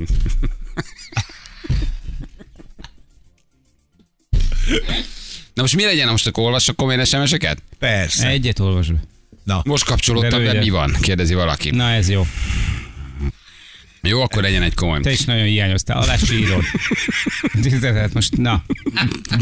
[5.55, 7.63] Na most mi legyen, most akkor olvassak komoly SMS-eket?
[7.79, 8.29] Persze.
[8.29, 9.01] Egyet olvasd be.
[9.45, 10.97] Na, Most kapcsolódtam De be, mi van?
[11.01, 11.71] Kérdezi valaki.
[11.71, 12.27] Na ez jó.
[14.09, 15.01] Jó, akkor legyen egy komoly.
[15.01, 16.03] Te is nagyon hiányoztál.
[16.03, 16.63] Alá sírod.
[17.81, 18.65] Tehát most, na,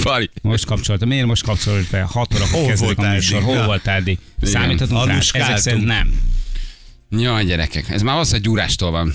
[0.02, 0.30] Bali.
[0.42, 1.08] most kapcsoltam.
[1.08, 2.00] Miért most kapcsolod be?
[2.02, 3.42] 6 óra Hol kezdődik a műsor.
[3.42, 4.18] Hol voltál eddig?
[4.42, 5.18] Számíthatunk rá?
[5.32, 6.12] Ezek szerint nem.
[7.18, 9.14] Jaj, gyerekek, ez már az, hogy gyúrástól van.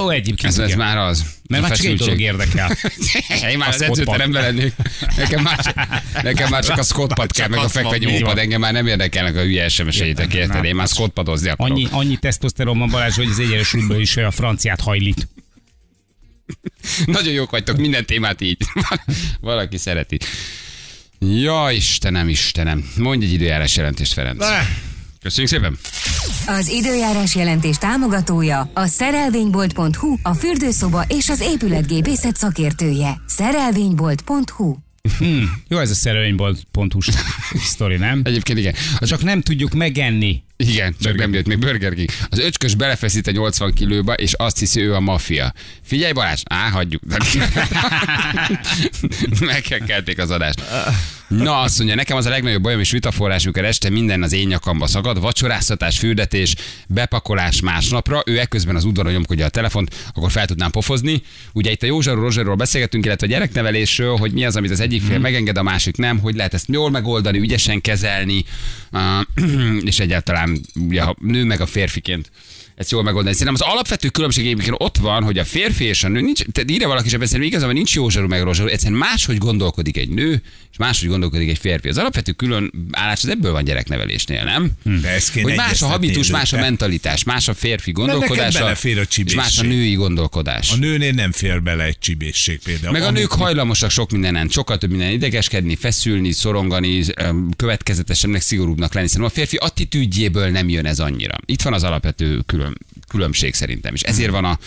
[0.00, 1.24] Ó, egyébként Ez, ez már az.
[1.48, 2.76] Mert már csak egy dolog érdekel.
[3.50, 4.74] Én már az edzőteremben lennék.
[5.16, 5.90] Nekem már,
[6.22, 8.26] nekem már csak a squatpad kell, meg a azt van, fekve így nyomópad.
[8.34, 8.38] van.
[8.38, 10.64] Engem már nem érdekelnek a hülye SMS-eitek, érted?
[10.64, 11.76] Én már squatpadozni akarok.
[11.76, 15.28] Annyi, annyi tesztoszteron van Balázs, hogy az egyenes útból is a franciát hajlít.
[17.06, 18.58] Nagyon jók vagytok, minden témát így.
[19.40, 20.18] Valaki szereti.
[21.18, 22.90] Ja, Istenem, Istenem.
[22.96, 24.38] Mondj egy időjárás jelentést, Ferenc.
[24.38, 24.58] Ne.
[25.22, 25.78] Köszönjük szépen.
[26.46, 33.20] Az időjárás jelentés támogatója a szerelvénybolt.hu, a fürdőszoba és az épületgépészet szakértője.
[33.26, 34.76] Szerelvénybolt.hu
[35.68, 37.00] Jó ez a szerelvénybolt.hu
[37.72, 38.20] sztori, nem?
[38.24, 38.74] Egyébként igen.
[38.98, 40.44] Az Csak nem tudjuk megenni.
[40.56, 42.08] Igen, csak Burger nem jött még Burger King.
[42.28, 45.52] Az öcskös belefeszít a 80 kilóba, és azt hiszi, ő a maffia.
[45.82, 47.02] Figyelj Balázs, á, hagyjuk.
[49.40, 50.62] Megkelték az adást.
[51.28, 54.46] Na, azt mondja, nekem az a legnagyobb bajom és vitaforrás, mikor este minden az én
[54.46, 56.54] nyakamba szakad, vacsoráztatás, fürdetés,
[56.88, 61.22] bepakolás másnapra, ő ekközben az udvaron nyomkodja a telefont, akkor fel tudnám pofozni.
[61.52, 65.02] Ugye itt a Józsarú Rozsarról beszélgetünk, illetve a gyereknevelésről, hogy mi az, amit az egyik
[65.02, 68.44] fél megenged, a másik nem, hogy lehet ezt jól megoldani, ügyesen kezelni,
[68.90, 69.26] ah,
[69.80, 72.30] és egyáltalán ugye, ha nő meg a férfiként
[72.76, 73.36] ezt jól megoldani.
[73.36, 76.70] Szerintem az alapvető különbség egyébként ott van, hogy a férfi és a nő, nincs, tehát
[76.70, 80.08] írja valaki sem beszél, igazából nincs jó zsarú meg rossz zsarú, egyszerűen máshogy gondolkodik egy
[80.08, 80.42] nő,
[80.76, 81.88] és máshogy gondolkodik egy férfi.
[81.88, 84.70] Az alapvető külön állás az ebből van gyereknevelésnél, nem?
[85.00, 88.76] De ezt kéne Hogy más a habitus, más a mentalitás, más a férfi a
[89.24, 90.72] és más a női gondolkodás.
[90.72, 92.92] A nőnél nem fér bele egy csibészség például.
[92.92, 97.04] Meg a nők hajlamosak sok mindenen, sokkal több minden idegeskedni, feszülni, szorongani,
[97.56, 99.08] következetesebbnek, szigorúbbnak lenni.
[99.08, 101.34] Szerintem a férfi attitűdjéből nem jön ez annyira.
[101.44, 104.58] Itt van az alapvető külön, különbség szerintem, és ezért van a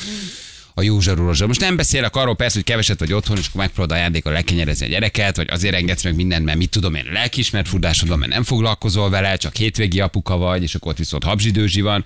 [0.79, 1.47] a jó zsarú rozsa.
[1.47, 4.89] Most nem beszélek arról persze, hogy keveset vagy otthon, és akkor megpróbálod ajándékkal lekenyerezni a
[4.89, 8.43] gyereket, vagy azért engedsz meg mindent, mert mit tudom én, lelkismert furdásod van, mert nem
[8.43, 12.01] foglalkozol vele, csak hétvégi apuka vagy, és akkor ott viszont habzsidőzsi van.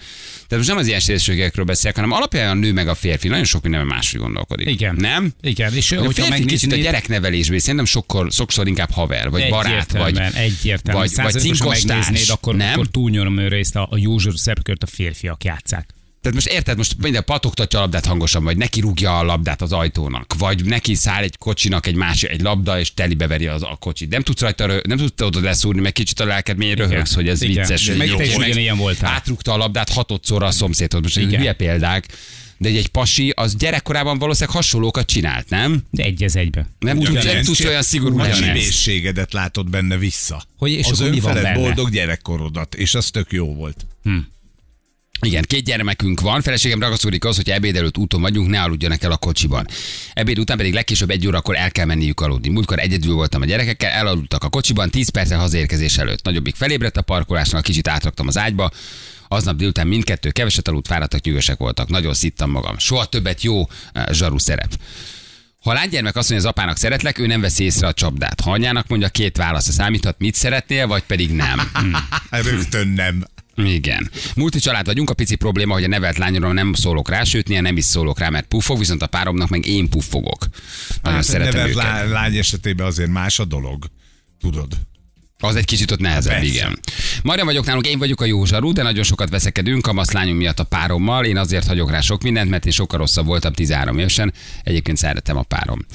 [0.48, 3.46] Tehát most nem az ilyen szélsőségekről beszélek, hanem alapján a nő meg a férfi nagyon
[3.46, 4.70] sok minden máshogy gondolkodik.
[4.70, 4.96] Igen.
[4.96, 5.34] Nem?
[5.42, 9.92] Igen, és A férfi kicsit a megnéznéd, gyereknevelésből szerintem sokkal, sokszor inkább haver, vagy barát,
[9.92, 12.74] vagy, Egyértelműen, vagy, vagy cinkos megnéznéd, akkor, nem?
[12.74, 15.94] akkor túlnyomó részt a, a józsor szerepkört a férfiak játszák.
[16.24, 19.72] Tehát most érted, most minden patogtatja a labdát hangosan, vagy neki rúgja a labdát az
[19.72, 23.78] ajtónak, vagy neki száll egy kocsinak egy másik, egy labda, és telibe veri az a
[23.80, 24.10] kocsit.
[24.10, 27.30] Nem tudsz rajta, rö- nem tudsz oda leszúrni, meg kicsit a lelked mély röhögsz, hogy
[27.30, 27.56] ez Igen.
[27.56, 27.98] vicces.
[27.98, 29.14] Meg jó te is ugyanilyen voltál.
[29.14, 31.02] Átrúgta a labdát hatodszorra a szomszédhoz.
[31.02, 31.40] Most egy Igen.
[31.40, 32.08] hülye példák,
[32.58, 35.84] de egy, egy pasi, az gyerekkorában valószínűleg hasonlókat csinált, nem?
[35.90, 36.70] De egy ez egybe.
[36.80, 40.44] Nem, tudsz, Ugyanezt nem tudsz olyan szigorú A csibészségedet látod benne vissza.
[40.58, 41.54] Hogy és az benne?
[41.54, 43.86] boldog gyerekkorodat, és az tök jó volt.
[45.26, 49.12] Igen, két gyermekünk van, feleségem ragaszkodik az, hogy ebéd előtt úton vagyunk, ne aludjanak el
[49.12, 49.68] a kocsiban.
[50.14, 52.50] Ebéd után pedig legkésőbb egy órakor el kell menniük aludni.
[52.50, 56.24] Múltkor egyedül voltam a gyerekekkel, elaludtak a kocsiban, 10 perccel hazaérkezés előtt.
[56.24, 58.72] Nagyobbik felébredt a parkolásnál, kicsit átraktam az ágyba.
[59.28, 61.90] Aznap délután mindkettő keveset aludt, fáradtak, nyűgösek voltak.
[61.90, 62.78] Nagyon szittam magam.
[62.78, 64.80] Soha többet jó eh, zsaru szerep.
[65.64, 68.42] Ha a lánygyermek azt mondja az apának szeretlek, ő nem veszi észre a csapdát.
[68.42, 71.72] Ha anyának mondja, két válasz számíthat, mit szeretnél, vagy pedig nem.
[72.30, 73.26] Rögtön nem.
[73.56, 74.10] Igen.
[74.36, 77.62] Multi család vagyunk, a pici probléma, hogy a nevelt lányomról nem szólok rá, sőt, néha
[77.62, 80.48] nem is szólok rá, mert puffog, viszont a páromnak meg én puffogok.
[81.02, 81.84] Nagyon Hát, szeretem nevelt őket.
[81.84, 83.86] lá- lány esetében azért más a dolog.
[84.40, 84.74] Tudod.
[85.44, 86.48] Az egy kicsit ott nehezebb, Persze.
[86.48, 86.80] igen.
[87.24, 90.60] Marian vagyok nálunk, én vagyok a jó zsarú, de nagyon sokat veszekedünk kamasz lányunk miatt
[90.60, 91.26] a párommal.
[91.26, 94.34] Én azért hagyok rá sok mindent, mert én sokkal rosszabb voltam 13 évesen.
[94.64, 95.86] Egyébként szeretem a párom.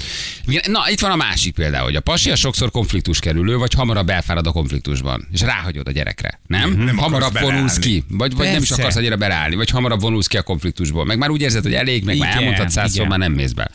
[0.66, 4.08] Na, itt van a másik példa, hogy a pasi a sokszor konfliktus kerülő, vagy hamarabb
[4.08, 6.40] elfárad a konfliktusban, és ráhagyod a gyerekre.
[6.46, 6.70] Nem?
[6.70, 10.37] Nem hamarabb vonulsz ki, vagy, vagy nem is akarsz annyira berállni, vagy hamarabb vonulsz ki
[10.37, 11.04] a konfliktusból.
[11.04, 13.70] Meg már úgy érzed, hogy elég, meg már Igen, elmondtad százszor, már nem mész be.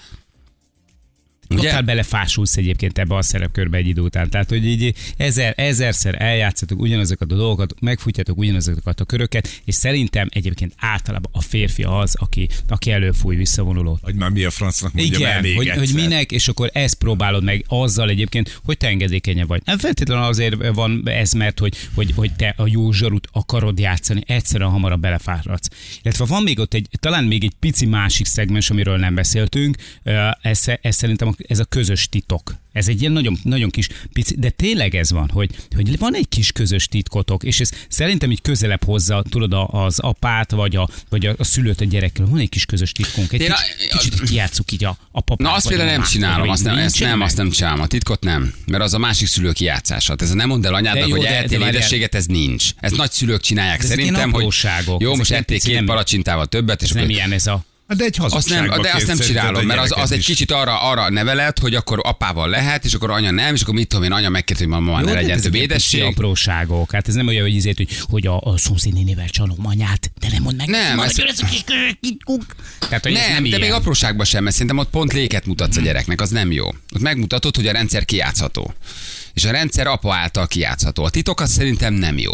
[1.54, 1.68] Ugye?
[1.68, 4.30] Totál belefásulsz egyébként ebbe a szerepkörbe egy idő után.
[4.30, 10.28] Tehát, hogy így ezer, ezerszer eljátszatok ugyanazokat a dolgokat, megfutjátok ugyanazokat a köröket, és szerintem
[10.32, 14.00] egyébként általában a férfi az, aki, aki előfúj visszavonulót.
[14.04, 15.86] Hogy már mi a francnak mondjam el Igen, még hogy, egyszer.
[15.86, 19.62] hogy minek, és akkor ezt próbálod meg azzal egyébként, hogy te engedékenyebb vagy.
[19.66, 24.22] Nem feltétlenül azért van ez, mert hogy, hogy, hogy te a jó zsarut akarod játszani,
[24.28, 25.68] egyszerűen hamarabb belefáradsz.
[26.02, 29.76] Illetve van még ott egy, talán még egy pici másik szegmens, amiről nem beszéltünk,
[30.42, 32.56] ez, ez szerintem a- ez a közös titok.
[32.72, 36.30] Ez egy ilyen nagyon, nagyon kis pici, de tényleg ez van, hogy, hogy van egy
[36.30, 41.26] kis közös titkotok, és ez szerintem így közelebb hozza, tudod, az apát, vagy a, vagy
[41.26, 42.26] a, a szülőt a gyerekkel.
[42.26, 43.32] Van egy kis közös titkunk.
[43.32, 43.56] Egy Én a-
[43.90, 45.48] kicsit, kicsit kijátszuk így a, a papát.
[45.48, 47.82] Na azt például nem csinálom, azt nem, ezt nem, azt nem csinálom.
[47.82, 50.16] A titkot nem, mert az a másik szülő kijátszása.
[50.18, 52.70] Ez a nem mondd el anyádnak, hogy eltél édességet, ez nincs.
[52.80, 54.56] Ezt nagy szülők csinálják De szerintem, hogy
[54.98, 57.66] jó, most ették két palacsintával többet, és Ez nem ilyen ez a...
[57.94, 60.82] Hát De egy azt nem, de azt nem csinálom, mert az, az egy kicsit arra,
[60.82, 64.12] arra neveled, hogy akkor apával lehet, és akkor anya nem, és akkor mit tudom én,
[64.12, 66.04] anya megkérte, hogy mama Jó, ne legyen több édesség.
[66.04, 66.92] apróságok.
[66.92, 70.42] Hát ez nem olyan, hogy, izét, hogy, hogy a, a szomszédnénével csalom anyát, de nem
[70.42, 71.64] mondd meg, Nem, ez- ez a kis.
[72.80, 73.60] Tehát, hogy ez Nem, nem de ilyen.
[73.60, 76.68] még apróságban sem, mert szerintem ott pont léket mutatsz a gyereknek, az nem jó.
[76.68, 78.74] Ott megmutatod, hogy a rendszer kijátszható.
[79.34, 81.04] És a rendszer apa által kijátszható.
[81.04, 82.34] A titok az szerintem nem jó.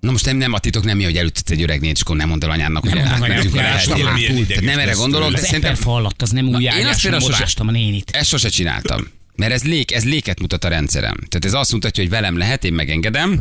[0.00, 2.44] Na most nem, nem a titok nem jó, hogy elütött egy öreg akkor nem mondd
[2.44, 4.94] el anyának, hogy Nem milyen Tehát ideges nem erre
[5.30, 8.10] de Az szerintem ember fallatt, az nem új én azt nem sose- a nénit.
[8.10, 9.08] Ezt sose csináltam.
[9.36, 11.14] Mert ez, lék, ez léket mutat a rendszerem.
[11.16, 13.40] Tehát ez azt mutatja, hogy velem lehet, én megengedem,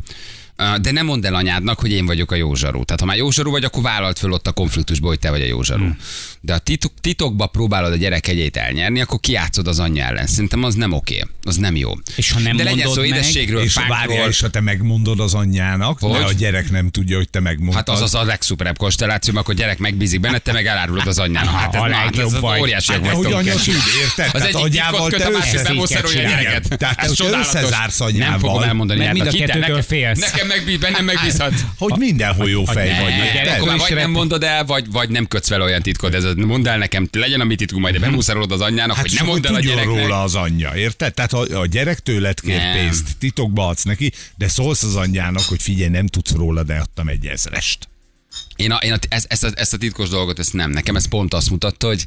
[0.81, 2.83] de nem mondd el anyádnak, hogy én vagyok a jó zsaru.
[2.83, 5.41] Tehát ha már jó zsaru vagy, akkor vállalt föl ott a konfliktusba, hogy te vagy
[5.41, 5.83] a jó zsaru.
[5.83, 5.97] Hmm.
[6.41, 10.27] De a titok, titokba próbálod a gyerek egyét elnyerni, akkor kiátszod az anyja ellen.
[10.27, 11.91] Szerintem az nem oké, az nem jó.
[12.15, 15.19] És ha nem de legyen mondod szó meg, édességről, És várja, és ha te megmondod
[15.19, 16.11] az anyjának, Hogy?
[16.11, 17.75] de a gyerek nem tudja, hogy te megmondtad.
[17.87, 21.07] Hát az az a legszuperebb konstelláció, mert akkor a gyerek megbízik benned, te meg elárulod
[21.07, 21.53] az anyjának.
[21.53, 22.59] Hát ez, A hát ez vagy.
[22.59, 24.29] óriásiak Hát, hogy anya tud, érted?
[24.33, 26.77] Az egyik agyával te a másik össze- szemószerolja a gyereket.
[26.77, 30.19] Tehát te összezársz Nem fogom elmondani, Mert hát mind a kettőtől nekem, félsz.
[30.19, 31.53] nekem megbíz, bennem megbízhat.
[31.77, 33.11] Hogy mindenhol jó fej Ne, vagy.
[33.13, 33.65] akkor érted?
[33.65, 36.13] már is vagy nem mondod el, vagy, vagy nem kötsz vele olyan titkot.
[36.13, 39.25] Ez mondd el nekem, legyen a mi titkunk, majd bemuszarolod az anyjának, Hát hogy nem
[39.25, 39.85] mondd el a gyereknek.
[39.85, 41.13] róla az anyja, érted?
[41.13, 42.73] Tehát a, a gyerek tőled kér Nem.
[42.73, 47.07] pénzt, titokba adsz neki, de szólsz az anyjának, hogy figyelj, nem tudsz róla, de adtam
[47.07, 47.87] egy ezrest.
[48.55, 50.71] Én, a, én a, ezt, ezt, a, ezt a titkos dolgot, ezt nem.
[50.71, 52.05] Nekem ez pont azt mutatta, hogy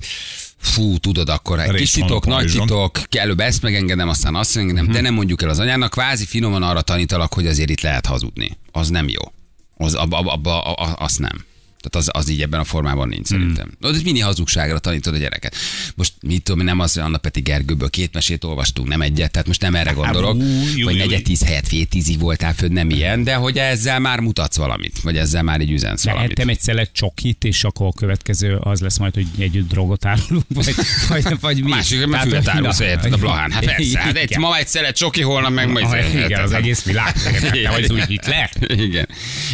[0.63, 5.01] fú, tudod, akkor egy kis titok, nagy titok, előbb ezt megengedem, aztán azt megengedem, de
[5.01, 8.59] nem mondjuk el az anyának, kvázi finoman arra tanítalak, hogy azért itt lehet hazudni.
[8.73, 9.23] Az nem jó.
[9.77, 10.61] Az, abba, abba, abba,
[10.93, 11.45] azt nem.
[11.83, 13.71] Tehát az, az így ebben a formában nincs szerintem.
[13.87, 13.91] Mm.
[13.91, 15.55] Ez mini hazugságra tanítod a gyereket.
[15.95, 19.47] Most mit tudom, nem az, hogy Anna Peti Gergőből két mesét olvastunk, nem egyet, tehát
[19.47, 20.99] most nem erre gondolok, új, új, hogy új.
[20.99, 25.01] negyed tíz helyett fél tízig voltál föld, nem ilyen, de hogy ezzel már mutatsz valamit,
[25.01, 26.31] vagy ezzel már így üzensz valamit.
[26.31, 30.45] Ettem egy szelet csokit, és akkor a következő az lesz majd, hogy együtt drogot árulunk,
[30.49, 30.75] vagy,
[31.09, 31.71] vagy, vagy mi.
[31.71, 33.51] Másik, mert füvet árulsz, érted a Blahán.
[33.51, 35.85] Hát persze, hát egy, ma egy szelet csoki, holnap meg majd.
[35.85, 37.13] Ah, Igen, az egész világ.
[37.13, 38.51] Te vagy az új Hitler.
[38.61, 39.09] Igen.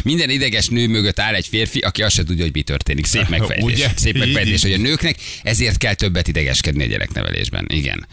[0.05, 3.07] Minden ideges nő mögött áll egy férfi, aki azt se tudja, hogy mi történik.
[3.07, 3.65] Szép megfejtés.
[3.65, 3.91] Ugye?
[3.97, 7.67] Szép megfejtés, hogy a nőknek ezért kell többet idegeskedni a gyereknevelésben.
[7.69, 8.07] Igen.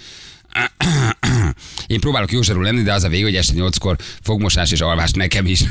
[1.88, 5.45] Én próbálok józsarú lenni, de az a vége, hogy este nyolckor fogmosás és alvás nekem
[5.45, 5.60] is.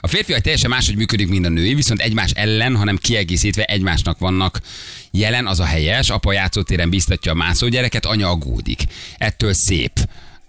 [0.00, 4.60] A férfiak teljesen máshogy működik, mint a női, viszont egymás ellen, hanem kiegészítve egymásnak vannak
[5.10, 6.10] jelen, az a helyes.
[6.10, 8.80] Apa játszótéren biztatja a mászó gyereket, anya aggódik.
[9.18, 9.92] Ettől szép.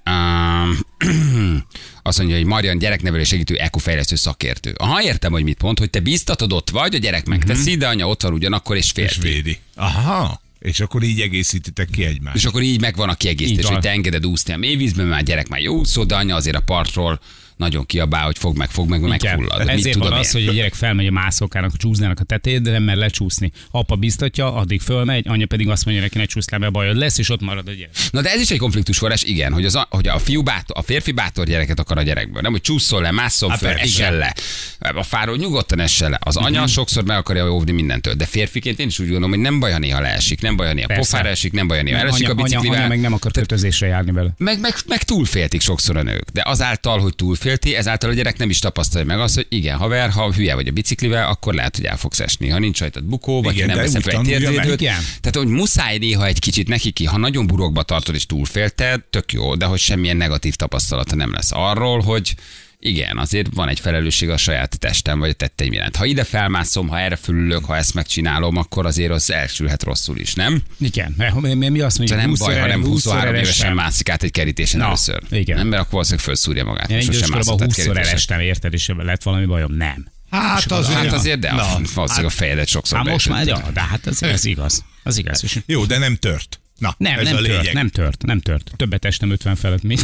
[0.07, 0.79] Um,
[2.03, 4.73] azt mondja, hogy Marian gyereknevelő segítő ekofejlesztő szakértő.
[4.77, 8.07] Aha, értem, hogy mit mond, hogy te biztatod ott vagy, a gyerek megteszi, de anya
[8.07, 9.19] ott van ugyanakkor, és És félti.
[9.19, 9.59] védi.
[9.75, 10.41] Aha.
[10.59, 12.35] És akkor így egészítitek ki egymást.
[12.35, 15.59] És akkor így megvan a kiegészítés, hogy te engeded úszni a mélyvízben, a gyerek már
[15.59, 17.19] jó úszó, de anya azért a partról
[17.57, 19.17] nagyon kiabál, hogy fog meg, fog meg, Igen.
[19.21, 19.59] meghullad.
[19.59, 20.41] Mit Ezért van az, én?
[20.41, 23.51] hogy a gyerek felmegy a mászókának, a csúsznának a tetejét, de nem mer lecsúszni.
[23.71, 27.17] Apa biztatja, addig fölmegy, anya pedig azt mondja neki, ne csúsz le, mert bajod lesz,
[27.17, 27.95] és ott marad a gyerek.
[28.11, 30.77] Na de ez is egy konfliktus forrás, igen, hogy, az a, hogy a fiú bátor,
[30.77, 32.41] a férfi bátor gyereket akar a gyerekből.
[32.41, 33.83] Nem, hogy csúszol le, másszon Hát föl, persze.
[33.83, 34.33] essen le.
[34.79, 36.17] A fáról nyugodtan essen le.
[36.21, 36.69] Az anya Mhm.
[36.69, 38.13] sokszor meg akarja óvni mindentől.
[38.13, 40.73] De férfiként én is úgy gondolom, hogy nem baj, ha néha leesik, nem baj, ha
[40.73, 41.01] néha Persze.
[41.11, 42.77] pofára esik, nem baj, ha néha Anya, elesik a anya, biciklivel.
[42.77, 44.29] anya meg nem akar kötözésre járni vele.
[44.37, 46.29] Meg, meg, meg túlféltik sokszor a nők.
[46.33, 47.15] De azáltal, hogy
[47.47, 50.67] túlfélti, ezáltal a gyerek nem is tapasztalja meg azt, hogy igen, haver, ha hülye vagy
[50.67, 52.49] a biciklivel, akkor lehet, hogy el fogsz esni.
[52.49, 54.77] Ha nincs rajtad bukó, vagy Igen, nem veszed fel egy térdvédőt.
[54.77, 59.31] Tehát, hogy muszáj néha egy kicsit neki ki, ha nagyon burokba tartod és túlfélted, tök
[59.31, 62.35] jó, de hogy semmilyen negatív tapasztalata nem lesz arról, hogy
[62.87, 65.95] igen, azért van egy felelősség a saját testem vagy a tetteim iránt.
[65.95, 70.33] Ha ide felmászom, ha erre fölülök, ha ezt megcsinálom, akkor azért az elsülhet rosszul is,
[70.33, 70.61] nem?
[70.79, 74.31] Igen, mert mi, azt mondjuk, nem 20 baj, ha nem 23 évesen mászik át egy
[74.31, 75.21] kerítésen Na, először.
[75.29, 75.57] igen.
[75.57, 76.89] Nem, mert akkor valószínűleg felszúrja magát.
[76.89, 78.07] Én sosem mászott át 20-szor kerítésen.
[78.07, 79.73] elestem, érted, és lett valami bajom?
[79.73, 80.07] Nem.
[80.29, 83.81] Hát azért, Hát azért, de a, valószínűleg a fejedet sokszor Hát most már, ja, de
[83.81, 84.83] hát ez, ez igaz.
[85.03, 85.43] Az igaz.
[85.43, 86.59] És Jó, de nem tört.
[86.77, 87.61] Na, nem, ez nem a lényeg.
[87.61, 88.71] tört, nem tört, nem tört.
[88.75, 89.95] Többet estem 50 felett, mi?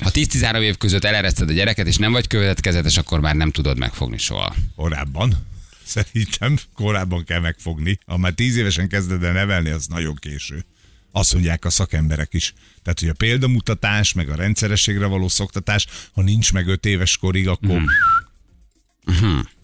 [0.00, 3.78] Ha 10-13 év között elereszted a gyereket, és nem vagy következetes, akkor már nem tudod
[3.78, 4.54] megfogni soha.
[4.76, 5.34] Korábban.
[5.84, 7.98] Szerintem korábban kell megfogni.
[8.06, 10.64] Ha már tíz évesen kezded el nevelni, az nagyon késő.
[11.12, 12.52] Azt mondják a szakemberek is.
[12.82, 17.48] Tehát, hogy a példamutatás, meg a rendszerességre való szoktatás, ha nincs meg öt éves korig,
[17.48, 17.82] akkor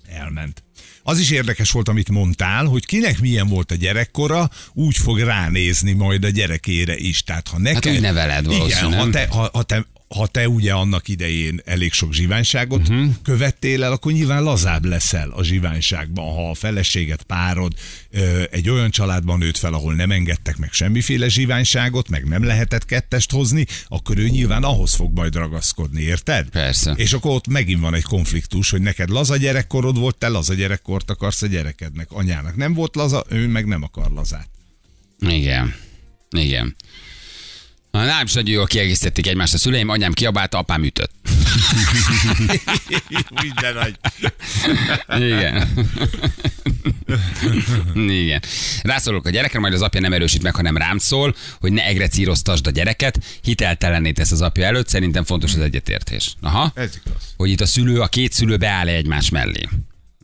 [0.07, 0.63] elment.
[1.03, 5.93] Az is érdekes volt, amit mondtál, hogy kinek milyen volt a gyerekkora, úgy fog ránézni
[5.93, 7.23] majd a gyerekére is.
[7.23, 10.73] Tehát, ha neked, Hát úgy neveled Igen, ha te, ha, ha te ha te ugye
[10.73, 13.15] annak idején elég sok zsiványságot uh-huh.
[13.23, 16.35] követtél el, akkor nyilván lazább leszel a zsiványságban.
[16.35, 17.73] Ha a feleséget, párod
[18.11, 22.85] ö, egy olyan családban nőtt fel, ahol nem engedtek meg semmiféle zsiványságot, meg nem lehetett
[22.85, 26.49] kettest hozni, akkor ő nyilván ahhoz fog majd ragaszkodni, érted?
[26.49, 26.95] Persze.
[26.97, 31.11] És akkor ott megint van egy konfliktus, hogy neked laza gyerekkorod volt, te laza gyerekkort
[31.11, 32.13] akarsz a gyerekednek.
[32.13, 34.49] Anyának nem volt laza, ő meg nem akar lazát.
[35.19, 35.75] Igen.
[36.31, 36.77] Igen.
[37.93, 41.11] Na, Nálam is nagyon jól kiegészítették egymást a szüleim, anyám kiabálta, apám ütött.
[43.43, 43.97] Minden nagy.
[45.23, 45.69] Igen.
[48.23, 48.43] Igen.
[48.83, 52.67] Rászólok a gyerekre, majd az apja nem erősít meg, hanem rám szól, hogy ne egrecíroztasd
[52.67, 56.35] a gyereket, hiteltelenné tesz az apja előtt, szerintem fontos az egyetértés.
[56.41, 56.73] Aha.
[56.75, 57.35] Ez igaz.
[57.37, 59.69] Hogy itt a szülő, a két szülő beáll egymás mellé.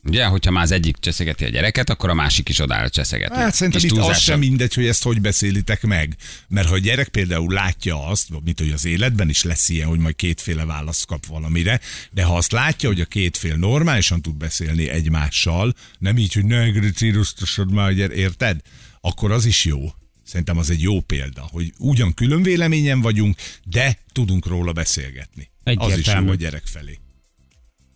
[0.08, 3.36] Ugye, hogyha már az egyik cseszegeti a gyereket, akkor a másik is odáll cseszegetni.
[3.36, 6.16] Hát szerintem És itt az sem mindegy, hogy ezt hogy beszélitek meg.
[6.48, 9.98] Mert ha a gyerek például látja azt, mint hogy az életben is lesz ilyen, hogy
[9.98, 14.36] majd kétféle választ kap valamire, de ha azt látja, hogy a két fél normálisan tud
[14.36, 18.60] beszélni egymással, nem így, hogy ne agresszíroztassad már, érted?
[19.00, 19.92] Akkor az is jó.
[20.24, 25.50] Szerintem az egy jó példa, hogy ugyan külön véleményen vagyunk, de tudunk róla beszélgetni.
[25.64, 26.26] Az is Egyértelmű.
[26.26, 26.98] jó a gyerek felé.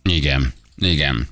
[0.03, 1.27] Igen, igen.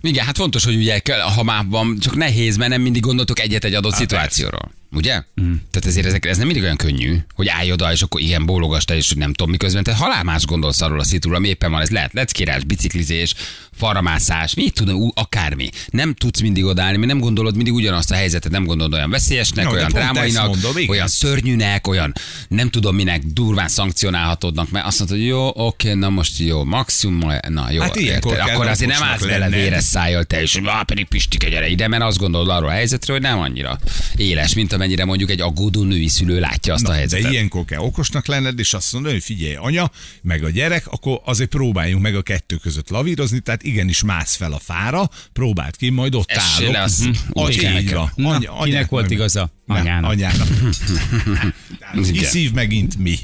[0.00, 1.00] Igen, hát fontos, hogy ugye,
[1.36, 4.70] ha már van, csak nehéz, mert nem mindig gondoltok egyet egy adott szituációról.
[4.92, 5.22] Ugye?
[5.40, 5.52] Mm.
[5.70, 8.84] Tehát ezért ezek, ez nem mindig olyan könnyű, hogy állj oda, és akkor igen, bólogass
[8.84, 11.70] te, és hogy nem tudom, miközben te halál más gondolsz arról a szituról, ami éppen
[11.70, 13.34] van, ez lehet leckérás, biciklizés,
[13.78, 15.68] faramászás, mit tudom, akármi.
[15.90, 19.64] Nem tudsz mindig odállni, mert nem gondolod mindig ugyanazt a helyzetet, nem gondolod olyan veszélyesnek,
[19.64, 20.90] No, olyan drámainak, mondom, igen.
[20.90, 22.12] olyan szörnyűnek, olyan
[22.48, 27.32] nem tudom minek, durván szankcionálhatódnak, mert azt mondod, hogy jó, oké, na most jó, maximum,
[27.48, 31.48] na jó, Hát ilyenkor akkor azért nem állsz bele véres szájjal te ah, pedig Pistike
[31.48, 33.78] gyere ide, mert azt gondolod arról a helyzetről, hogy nem annyira
[34.16, 37.32] éles, mint amennyire mondjuk egy aggódó női szülő látja azt Na, a de helyzetet.
[37.32, 39.90] ilyenkor kell okosnak lenned, és azt mondod, hogy figyelj, anya,
[40.22, 44.52] meg a gyerek, akkor azért próbáljunk meg a kettő között lavírozni, tehát igenis mász fel
[44.52, 46.72] a fára, próbáld ki, majd ott Essél állok.
[46.72, 47.08] le, azt- Mhm.
[47.32, 47.62] úgy.
[48.16, 49.50] Na, Anya- kinek volt igaza?
[49.66, 50.10] Anyának.
[50.10, 50.48] anyának.
[51.94, 52.12] Igen.
[52.12, 53.18] Kiszív megint mi.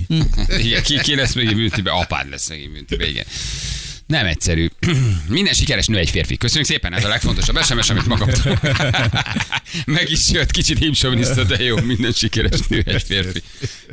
[0.58, 1.90] Igen, ki, ki lesz megint büntibe?
[1.90, 3.24] Apád lesz megint büntibe, igen.
[4.06, 4.68] Nem egyszerű.
[5.28, 6.36] Minden sikeres nő egy férfi.
[6.36, 8.58] Köszönjük szépen, ez a legfontosabb SMS, amit ma kaptam.
[9.96, 13.42] Meg is jött, kicsit hímsoviniszta, de jó, minden sikeres nő egy férfi.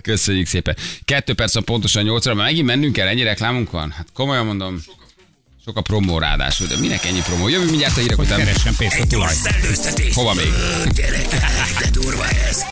[0.01, 0.75] Köszönjük szépen.
[1.05, 3.91] Kettő perc van pontosan nyolcra, mert megint mennünk kell, ennyi reklámunk van?
[3.91, 4.81] Hát komolyan mondom,
[5.65, 7.47] sok a promó ráadásul, de minek ennyi promó?
[7.47, 8.37] Jövő mindjárt a hírek után.
[8.37, 9.33] Keressen pénzt a tulaj.
[10.13, 10.51] Hova még?
[10.95, 12.59] Gyerekek, de durva ez.